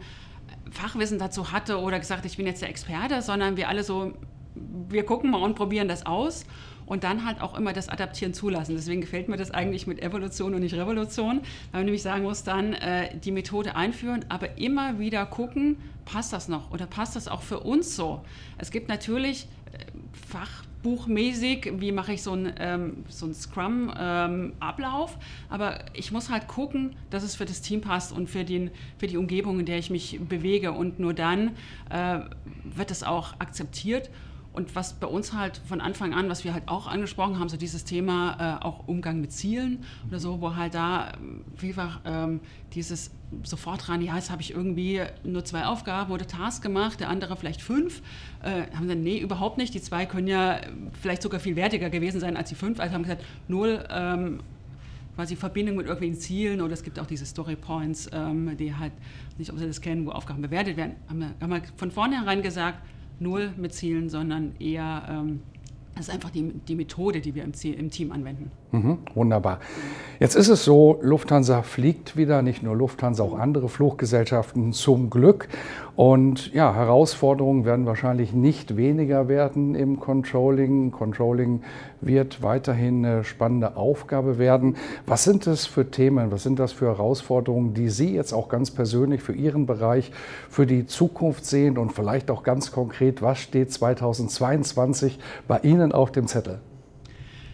Fachwissen 0.71 1.19
dazu 1.19 1.53
hatte 1.53 1.79
oder 1.79 1.99
gesagt, 1.99 2.25
ich 2.25 2.37
bin 2.37 2.47
jetzt 2.47 2.63
der 2.63 2.69
Experte, 2.69 3.23
sondern 3.23 3.57
wir 3.57 3.69
alle 3.69 3.85
so, 3.85 4.13
wir 4.89 5.05
gucken 5.05 5.31
mal 5.31 5.43
und 5.43 5.55
probieren 5.55 5.89
das 5.89 6.05
aus 6.05 6.45
und 6.93 7.05
dann 7.05 7.25
halt 7.25 7.41
auch 7.41 7.57
immer 7.57 7.73
das 7.73 7.89
Adaptieren 7.89 8.35
zulassen. 8.35 8.75
Deswegen 8.77 9.01
gefällt 9.01 9.27
mir 9.27 9.39
das 9.39 9.51
eigentlich 9.51 9.87
mit 9.87 10.03
Evolution 10.03 10.55
und 10.55 10.61
nicht 10.61 10.75
Revolution, 10.75 11.41
weil 11.71 11.81
man 11.81 11.85
nämlich 11.87 12.03
sagen 12.03 12.23
muss, 12.23 12.45
dann 12.45 12.75
äh, 12.75 13.17
die 13.17 13.33
Methode 13.33 13.77
einführen, 13.77 14.27
aber 14.29 14.59
immer 14.59 14.99
wieder 14.99 15.25
gucken, 15.25 15.79
passt 16.05 16.35
das 16.35 16.49
noch 16.49 16.71
oder 16.71 16.85
passt 16.85 17.17
das 17.17 17.29
auch 17.29 17.41
für 17.41 17.61
uns 17.61 17.97
so? 17.97 18.23
Es 18.59 18.71
gibt 18.71 18.91
natürlich 18.91 19.47
äh, 19.73 19.79
Fachbuchmäßig, 20.29 21.73
wie 21.79 21.93
mache 21.93 22.13
ich 22.13 22.23
so 22.23 22.33
einen 22.33 22.53
ähm, 22.59 23.05
so 23.09 23.33
Scrum-Ablauf. 23.33 25.15
Ähm, 25.15 25.21
aber 25.49 25.85
ich 25.95 26.13
muss 26.13 26.29
halt 26.29 26.47
gucken, 26.47 26.95
dass 27.09 27.23
es 27.23 27.37
für 27.37 27.47
das 27.47 27.63
Team 27.63 27.81
passt 27.81 28.13
und 28.13 28.29
für, 28.29 28.45
den, 28.45 28.71
für 28.99 29.07
die 29.07 29.17
Umgebung, 29.17 29.61
in 29.61 29.65
der 29.65 29.79
ich 29.79 29.89
mich 29.89 30.21
bewege. 30.21 30.73
Und 30.73 30.99
nur 30.99 31.15
dann 31.15 31.53
äh, 31.89 32.19
wird 32.65 32.91
es 32.91 33.03
auch 33.03 33.33
akzeptiert. 33.39 34.11
Und 34.53 34.75
was 34.77 34.93
bei 34.95 35.07
uns 35.07 35.33
halt 35.33 35.61
von 35.67 35.81
Anfang 35.81 36.13
an, 36.13 36.29
was 36.29 36.45
wir 36.45 36.53
halt 36.53 36.65
auch 36.67 36.87
angesprochen 36.87 37.39
haben, 37.39 37.49
so 37.49 37.57
dieses 37.57 37.85
Thema 37.85 38.59
äh, 38.61 38.65
auch 38.65 38.87
Umgang 38.87 39.21
mit 39.21 39.33
Zielen 39.33 39.85
oder 40.09 40.19
so, 40.19 40.43
wo 40.43 40.57
halt 40.57 40.75
da 40.75 41.13
vielfach 41.57 42.01
ähm, 42.05 42.41
dieses 42.75 43.11
sofort 43.45 43.89
dran, 43.89 44.03
ja, 44.03 44.15
jetzt 44.17 44.31
habe 44.31 44.43
ich 44.43 44.53
irgendwie 44.53 45.01
nur 45.25 45.43
zwei 45.45 45.65
Aufgaben 45.65 46.13
oder 46.13 46.27
Tasks 46.27 46.61
gemacht, 46.61 47.01
der 47.01 47.09
andere 47.09 47.37
vielleicht 47.37 47.63
fünf. 47.63 48.03
Äh, 48.43 48.65
haben 48.77 48.89
dann, 48.89 49.03
nee, 49.03 49.19
überhaupt 49.19 49.57
nicht. 49.57 49.73
Die 49.73 49.81
zwei 49.81 50.05
können 50.05 50.29
ja 50.29 50.61
vielleicht 51.01 51.23
sogar 51.23 51.41
viel 51.41 51.57
wertiger 51.57 51.89
gewesen 51.89 52.21
sein 52.21 52.37
als 52.37 52.51
die 52.51 52.55
fünf. 52.55 52.79
Also 52.79 52.95
haben 52.95 53.05
gesagt, 53.05 53.25
null 53.49 53.83
ähm, 53.91 54.41
quasi 55.15 55.37
Verbindung 55.37 55.77
mit 55.77 55.87
irgendwelchen 55.87 56.21
Zielen 56.21 56.61
oder 56.61 56.73
es 56.73 56.83
gibt 56.83 56.99
auch 56.99 57.07
diese 57.07 57.27
Story 57.27 57.57
Points, 57.57 58.09
ähm, 58.13 58.57
die 58.57 58.75
halt, 58.75 58.93
nicht 59.39 59.51
ob 59.51 59.59
Sie 59.59 59.67
das 59.67 59.81
kennen, 59.81 60.07
wo 60.07 60.11
Aufgaben 60.11 60.43
bewertet 60.43 60.77
werden. 60.77 60.97
Haben 61.09 61.21
wir, 61.21 61.31
haben 61.41 61.51
wir 61.51 61.63
von 61.77 61.91
vornherein 61.91 62.43
gesagt, 62.43 62.79
null 63.19 63.53
mit 63.57 63.73
Zielen, 63.75 64.09
sondern 64.09 64.55
eher, 64.59 65.07
ähm, 65.09 65.41
das 65.95 66.09
ist 66.09 66.15
einfach 66.15 66.31
die, 66.31 66.53
die 66.69 66.75
Methode, 66.75 67.21
die 67.21 67.35
wir 67.35 67.45
im, 67.45 67.53
im 67.63 67.91
Team 67.91 68.13
anwenden. 68.13 68.51
Mhm, 68.73 68.99
wunderbar. 69.15 69.61
Jetzt 70.19 70.37
ist 70.37 70.49
es 70.49 70.65
so, 70.65 70.99
Lufthansa 71.03 71.63
fliegt 71.63 72.17
wieder, 72.17 72.43
nicht 72.43 72.63
nur 72.63 72.77
Lufthansa, 72.77 73.25
auch 73.25 73.39
andere 73.39 73.69
Fluggesellschaften 73.69 74.73
zum 74.73 75.11
Glück. 75.11 75.49
Und 75.97 76.55
ja, 76.55 76.73
Herausforderungen 76.73 77.65
werden 77.65 77.87
wahrscheinlich 77.87 78.33
nicht 78.33 78.77
weniger 78.77 79.29
werden 79.29 79.75
im 79.75 80.01
Controlling. 80.01 80.91
Controlling 80.91 81.63
wird 82.01 82.43
weiterhin 82.43 83.05
eine 83.05 83.25
spannende 83.25 83.77
Aufgabe 83.77 84.39
werden. 84.39 84.77
Was 85.07 85.25
sind 85.25 85.47
das 85.47 85.67
für 85.67 85.91
Themen, 85.91 86.31
was 86.31 86.45
sind 86.45 86.59
das 86.59 86.73
für 86.73 86.87
Herausforderungen, 86.87 87.75
die 87.75 87.91
Sie 87.91 88.15
jetzt 88.15 88.33
auch 88.33 88.49
ganz 88.49 88.71
persönlich 88.71 89.23
für 89.23 89.35
Ihren 89.35 89.67
Bereich, 89.67 90.13
für 90.49 90.67
die 90.67 90.87
Zukunft 90.87 91.45
sehen 91.45 91.77
und 91.77 91.93
vielleicht 91.93 92.31
auch 92.31 92.43
ganz 92.43 92.71
konkret, 92.71 93.21
was 93.21 93.39
steht 93.39 93.73
2022 93.73 95.19
bei 95.49 95.59
Ihnen 95.59 95.93
auf 95.93 96.13
dem 96.13 96.27
Zettel? 96.27 96.61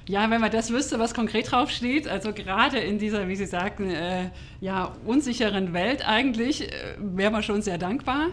Ja, 0.09 0.31
wenn 0.31 0.41
man 0.41 0.51
das 0.51 0.73
wüsste, 0.73 0.99
was 0.99 1.13
konkret 1.13 1.53
draufsteht, 1.53 2.09
also 2.09 2.33
gerade 2.33 2.79
in 2.79 2.99
dieser, 2.99 3.29
wie 3.29 3.37
Sie 3.37 3.45
sagten, 3.45 3.91
äh, 3.91 4.31
ja, 4.59 4.97
unsicheren 5.05 5.75
Welt 5.75 6.09
eigentlich, 6.09 6.63
äh, 6.63 6.73
wäre 6.99 7.31
man 7.31 7.43
schon 7.43 7.61
sehr 7.61 7.77
dankbar. 7.77 8.29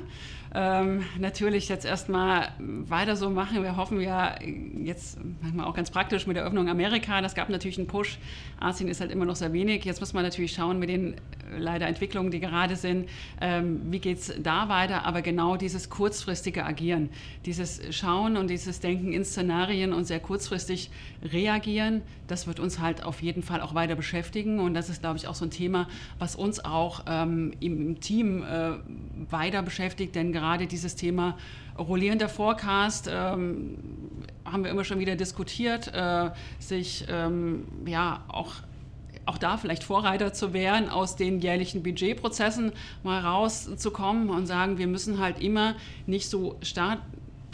Ähm, 0.58 1.04
natürlich 1.20 1.68
jetzt 1.68 1.84
erstmal 1.84 2.48
weiter 2.60 3.18
so 3.18 3.30
machen. 3.30 3.62
Wir 3.62 3.76
hoffen 3.76 4.00
ja 4.00 4.36
jetzt 4.82 5.18
manchmal 5.42 5.66
auch 5.66 5.74
ganz 5.74 5.92
praktisch 5.92 6.28
mit 6.28 6.38
der 6.38 6.46
Öffnung 6.46 6.70
Amerika. 6.70 7.20
Das 7.20 7.36
gab 7.36 7.50
natürlich 7.50 7.78
einen 7.78 7.88
Push. 7.88 8.20
Asien 8.58 8.88
ist 8.88 9.02
halt 9.02 9.12
immer 9.12 9.26
noch 9.26 9.36
sehr 9.36 9.52
wenig. 9.52 9.84
Jetzt 9.84 10.00
muss 10.00 10.14
man 10.14 10.24
natürlich 10.24 10.54
schauen 10.54 10.80
mit 10.80 10.88
den 10.88 11.16
leider 11.58 11.88
Entwicklungen, 11.88 12.32
die 12.32 12.40
gerade 12.40 12.78
sind. 12.78 13.10
Ähm, 13.42 13.82
wie 13.92 14.00
geht 14.00 14.20
es 14.20 14.34
da 14.42 14.70
weiter? 14.70 15.06
Aber 15.06 15.22
genau 15.22 15.58
dieses 15.58 15.90
kurzfristige 15.90 16.66
Agieren, 16.66 17.10
dieses 17.46 17.82
Schauen 17.94 18.38
und 18.38 18.50
dieses 18.50 18.80
Denken 18.80 19.12
in 19.12 19.26
Szenarien 19.26 19.92
und 19.92 20.06
sehr 20.06 20.22
kurzfristig 20.22 20.90
reagieren, 21.22 22.02
das 22.28 22.48
wird 22.48 22.62
uns 22.62 22.80
halt 22.80 23.04
auf 23.04 23.22
jeden 23.22 23.44
Fall 23.44 23.60
auch 23.60 23.76
weiter 23.76 23.96
beschäftigen. 23.96 24.62
Und 24.62 24.74
das 24.74 24.90
ist, 24.90 25.02
glaube 25.02 25.18
ich, 25.18 25.28
auch 25.28 25.36
so 25.36 25.44
ein 25.44 25.52
Thema, 25.52 25.90
was 26.18 26.38
uns 26.38 26.64
auch 26.64 27.04
ähm, 27.08 27.52
im 27.60 28.00
Team 28.00 28.42
äh, 28.42 28.72
weiter 29.30 29.62
beschäftigt. 29.62 30.16
Denn 30.16 30.32
gerade 30.32 30.45
dieses 30.72 30.96
Thema 30.96 31.38
rollierender 31.78 32.30
Forecast 32.30 33.10
ähm, 33.12 33.78
haben 34.46 34.64
wir 34.64 34.72
immer 34.72 34.84
schon 34.84 35.00
wieder 35.00 35.16
diskutiert, 35.16 35.92
äh, 35.94 36.32
sich 36.60 37.06
ähm, 37.10 37.66
ja 37.86 38.24
auch 38.28 38.54
auch 39.28 39.40
da 39.40 39.58
vielleicht 39.58 39.84
Vorreiter 39.84 40.34
zu 40.34 40.54
werden, 40.54 40.88
aus 40.88 41.16
den 41.16 41.40
jährlichen 41.40 41.82
Budgetprozessen 41.82 42.72
mal 43.02 43.22
rauszukommen 43.22 44.30
und 44.30 44.46
sagen, 44.46 44.78
wir 44.78 44.86
müssen 44.86 45.20
halt 45.20 45.42
immer 45.42 45.74
nicht 46.06 46.30
so 46.30 46.58
stark 46.62 47.00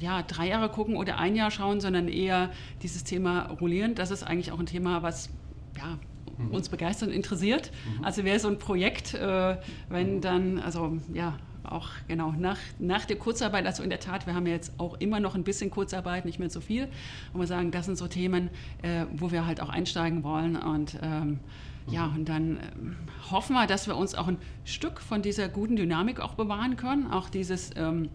ja, 0.02 0.22
drei 0.24 0.50
Jahre 0.50 0.70
gucken 0.70 0.98
oder 0.98 1.18
ein 1.18 1.36
Jahr 1.36 1.52
schauen, 1.52 1.80
sondern 1.80 2.08
eher 2.08 2.50
dieses 2.82 3.04
Thema 3.04 3.44
rollieren. 3.62 3.96
Das 3.96 4.12
ist 4.12 4.24
eigentlich 4.24 4.52
auch 4.52 4.60
ein 4.60 4.66
Thema, 4.66 5.02
was 5.04 5.30
ja, 5.78 5.98
mhm. 6.38 6.52
uns 6.52 6.70
begeistert 6.70 7.10
und 7.10 7.16
interessiert. 7.16 7.72
Mhm. 7.98 8.04
Also 8.04 8.24
wäre 8.26 8.40
so 8.40 8.48
ein 8.48 8.60
Projekt, 8.60 9.14
äh, 9.14 9.58
wenn 9.90 10.20
dann, 10.20 10.60
also 10.60 10.98
ja, 11.14 11.38
auch 11.64 11.90
genau 12.08 12.32
nach, 12.32 12.58
nach 12.80 13.06
der 13.06 13.18
Kurzarbeit, 13.18 13.66
also 13.66 13.84
in 13.84 13.90
der 13.90 14.00
Tat, 14.00 14.28
wir 14.28 14.36
haben 14.36 14.46
ja 14.48 14.54
jetzt 14.54 14.74
auch 14.80 14.96
immer 15.00 15.20
noch 15.20 15.36
ein 15.36 15.44
bisschen 15.44 15.70
Kurzarbeit, 15.70 16.26
nicht 16.26 16.40
mehr 16.40 16.50
so 16.50 16.62
viel. 16.62 16.88
Und 17.34 17.40
wir 17.40 17.48
sagen, 17.48 17.72
das 17.72 17.86
sind 17.86 17.98
so 17.98 18.08
Themen, 18.08 18.50
äh, 18.82 19.06
wo 19.14 19.32
wir 19.32 19.46
halt 19.46 19.62
auch 19.62 19.70
einsteigen 19.70 20.24
wollen. 20.24 20.56
Und 20.56 20.98
ähm, 21.02 21.40
ja, 21.88 22.06
und 22.06 22.30
dann 22.30 22.58
äh, 22.58 23.32
hoffen 23.32 23.54
wir, 23.54 23.68
dass 23.68 23.88
wir 23.88 23.98
uns 23.98 24.16
auch 24.16 24.28
ein 24.28 24.38
Stück 24.66 25.00
von 25.02 25.22
dieser 25.22 25.50
guten 25.50 25.76
Dynamik 25.76 26.20
auch 26.20 26.36
bewahren 26.36 26.78
können, 26.78 27.12
auch 27.12 27.30
dieses 27.30 27.72
ähm, 27.76 28.10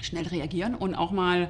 schnell 0.00 0.26
reagieren 0.26 0.74
und 0.74 0.94
auch 0.94 1.12
mal 1.12 1.48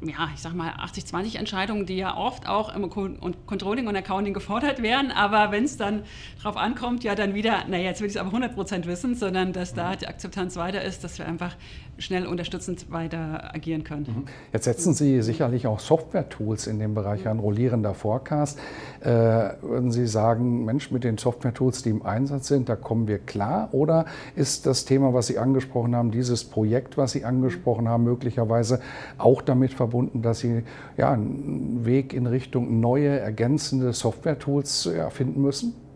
ja, 0.00 0.30
ich 0.32 0.40
sag 0.40 0.54
mal, 0.54 0.70
80-20-Entscheidungen, 0.70 1.84
die 1.84 1.96
ja 1.96 2.16
oft 2.16 2.46
auch 2.46 2.74
im 2.74 2.88
Controlling 2.88 3.88
und 3.88 3.96
Accounting 3.96 4.32
gefordert 4.32 4.80
werden. 4.80 5.10
Aber 5.10 5.50
wenn 5.50 5.64
es 5.64 5.76
dann 5.76 6.04
darauf 6.40 6.56
ankommt, 6.56 7.02
ja, 7.02 7.16
dann 7.16 7.34
wieder, 7.34 7.64
naja, 7.66 7.86
jetzt 7.86 8.00
will 8.00 8.06
ich 8.06 8.14
es 8.14 8.16
aber 8.16 8.28
100 8.28 8.54
Prozent 8.54 8.86
wissen, 8.86 9.16
sondern 9.16 9.52
dass 9.52 9.74
da 9.74 9.96
die 9.96 10.06
Akzeptanz 10.06 10.56
weiter 10.56 10.82
ist, 10.82 11.02
dass 11.02 11.18
wir 11.18 11.26
einfach 11.26 11.56
schnell 11.98 12.26
unterstützend 12.26 12.90
weiter 12.90 13.54
agieren 13.54 13.84
können. 13.84 14.06
Mhm. 14.08 14.24
Jetzt 14.52 14.64
setzen 14.64 14.94
Sie 14.94 15.20
sicherlich 15.22 15.66
auch 15.66 15.80
Software-Tools 15.80 16.66
in 16.66 16.78
dem 16.78 16.94
Bereich 16.94 17.26
an, 17.28 17.38
rollierender 17.38 17.94
Forecast. 17.94 18.58
Äh, 19.00 19.08
würden 19.08 19.90
Sie 19.90 20.06
sagen, 20.06 20.64
Mensch, 20.64 20.90
mit 20.90 21.04
den 21.04 21.18
Software-Tools, 21.18 21.82
die 21.82 21.90
im 21.90 22.04
Einsatz 22.04 22.48
sind, 22.48 22.68
da 22.68 22.76
kommen 22.76 23.08
wir 23.08 23.18
klar? 23.18 23.68
Oder 23.72 24.06
ist 24.36 24.66
das 24.66 24.84
Thema, 24.84 25.12
was 25.12 25.26
Sie 25.26 25.38
angesprochen 25.38 25.94
haben, 25.94 26.10
dieses 26.10 26.44
Projekt, 26.44 26.96
was 26.96 27.12
Sie 27.12 27.24
angesprochen 27.24 27.88
haben, 27.88 28.04
möglicherweise 28.04 28.80
auch 29.18 29.42
damit 29.42 29.74
verbunden? 29.74 29.88
verbunden, 29.88 30.22
dass 30.22 30.40
Sie 30.40 30.62
ja, 30.96 31.12
einen 31.12 31.84
Weg 31.84 32.12
in 32.12 32.26
Richtung 32.26 32.80
neue, 32.80 33.18
ergänzende 33.18 33.92
Software-Tools 33.92 34.90
ja, 34.96 35.10
finden 35.10 35.42
müssen? 35.42 35.87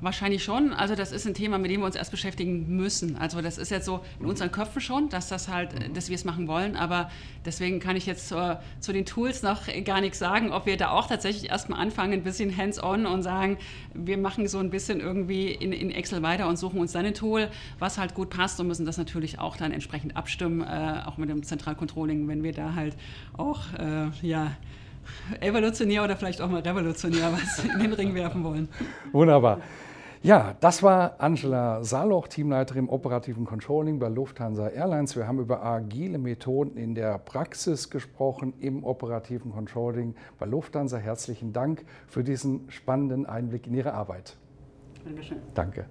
Wahrscheinlich 0.00 0.42
schon. 0.42 0.72
Also 0.72 0.94
das 0.94 1.12
ist 1.12 1.26
ein 1.26 1.34
Thema, 1.34 1.58
mit 1.58 1.70
dem 1.70 1.80
wir 1.80 1.86
uns 1.86 1.96
erst 1.96 2.10
beschäftigen 2.10 2.76
müssen. 2.76 3.16
Also 3.16 3.42
das 3.42 3.58
ist 3.58 3.70
jetzt 3.70 3.84
so 3.84 4.00
in 4.18 4.26
unseren 4.26 4.50
Köpfen 4.50 4.80
schon, 4.80 5.08
dass 5.10 5.28
das 5.28 5.48
halt, 5.48 5.74
dass 5.94 6.08
wir 6.08 6.14
es 6.14 6.24
machen 6.24 6.48
wollen. 6.48 6.74
Aber 6.74 7.10
deswegen 7.44 7.80
kann 7.80 7.96
ich 7.96 8.06
jetzt 8.06 8.28
zur, 8.28 8.60
zu 8.80 8.92
den 8.92 9.04
Tools 9.04 9.42
noch 9.42 9.62
gar 9.84 10.00
nichts 10.00 10.18
sagen, 10.18 10.52
ob 10.52 10.64
wir 10.64 10.76
da 10.76 10.90
auch 10.90 11.06
tatsächlich 11.06 11.50
erstmal 11.50 11.80
anfangen, 11.80 12.14
ein 12.14 12.22
bisschen 12.22 12.56
hands-on 12.56 13.04
und 13.04 13.22
sagen, 13.22 13.58
wir 13.92 14.16
machen 14.16 14.46
so 14.48 14.58
ein 14.58 14.70
bisschen 14.70 15.00
irgendwie 15.00 15.48
in, 15.48 15.72
in, 15.72 15.90
Excel 15.90 16.22
weiter 16.22 16.48
und 16.48 16.56
suchen 16.56 16.80
uns 16.80 16.92
dann 16.92 17.04
ein 17.04 17.14
Tool, 17.14 17.48
was 17.78 17.98
halt 17.98 18.14
gut 18.14 18.30
passt 18.30 18.58
und 18.60 18.68
müssen 18.68 18.86
das 18.86 18.96
natürlich 18.96 19.38
auch 19.38 19.56
dann 19.56 19.72
entsprechend 19.72 20.16
abstimmen, 20.16 20.62
äh, 20.62 21.02
auch 21.04 21.18
mit 21.18 21.28
dem 21.28 21.42
Zentralcontrolling, 21.42 22.26
wenn 22.28 22.42
wir 22.42 22.52
da 22.52 22.74
halt 22.74 22.96
auch, 23.36 23.60
äh, 23.78 24.06
ja, 24.22 24.52
evolutionär 25.40 26.04
oder 26.04 26.16
vielleicht 26.16 26.40
auch 26.40 26.48
mal 26.48 26.60
revolutionär 26.60 27.32
was 27.32 27.64
in 27.64 27.78
den 27.80 27.92
Ring 27.92 28.14
werfen 28.14 28.44
wollen. 28.44 28.68
Wunderbar. 29.12 29.60
Ja, 30.22 30.54
das 30.60 30.82
war 30.82 31.14
Angela 31.18 31.82
Saloch, 31.82 32.28
Teamleiterin 32.28 32.84
im 32.84 32.88
operativen 32.90 33.46
Controlling 33.46 33.98
bei 33.98 34.08
Lufthansa 34.08 34.68
Airlines. 34.68 35.16
Wir 35.16 35.26
haben 35.26 35.38
über 35.38 35.64
agile 35.64 36.18
Methoden 36.18 36.76
in 36.76 36.94
der 36.94 37.16
Praxis 37.16 37.88
gesprochen 37.88 38.52
im 38.60 38.84
operativen 38.84 39.50
Controlling 39.50 40.14
bei 40.38 40.44
Lufthansa. 40.44 40.98
Herzlichen 40.98 41.54
Dank 41.54 41.86
für 42.06 42.22
diesen 42.22 42.70
spannenden 42.70 43.24
Einblick 43.24 43.66
in 43.66 43.72
Ihre 43.72 43.94
Arbeit. 43.94 44.36
Dankeschön. 45.06 45.38
Danke. 45.54 45.86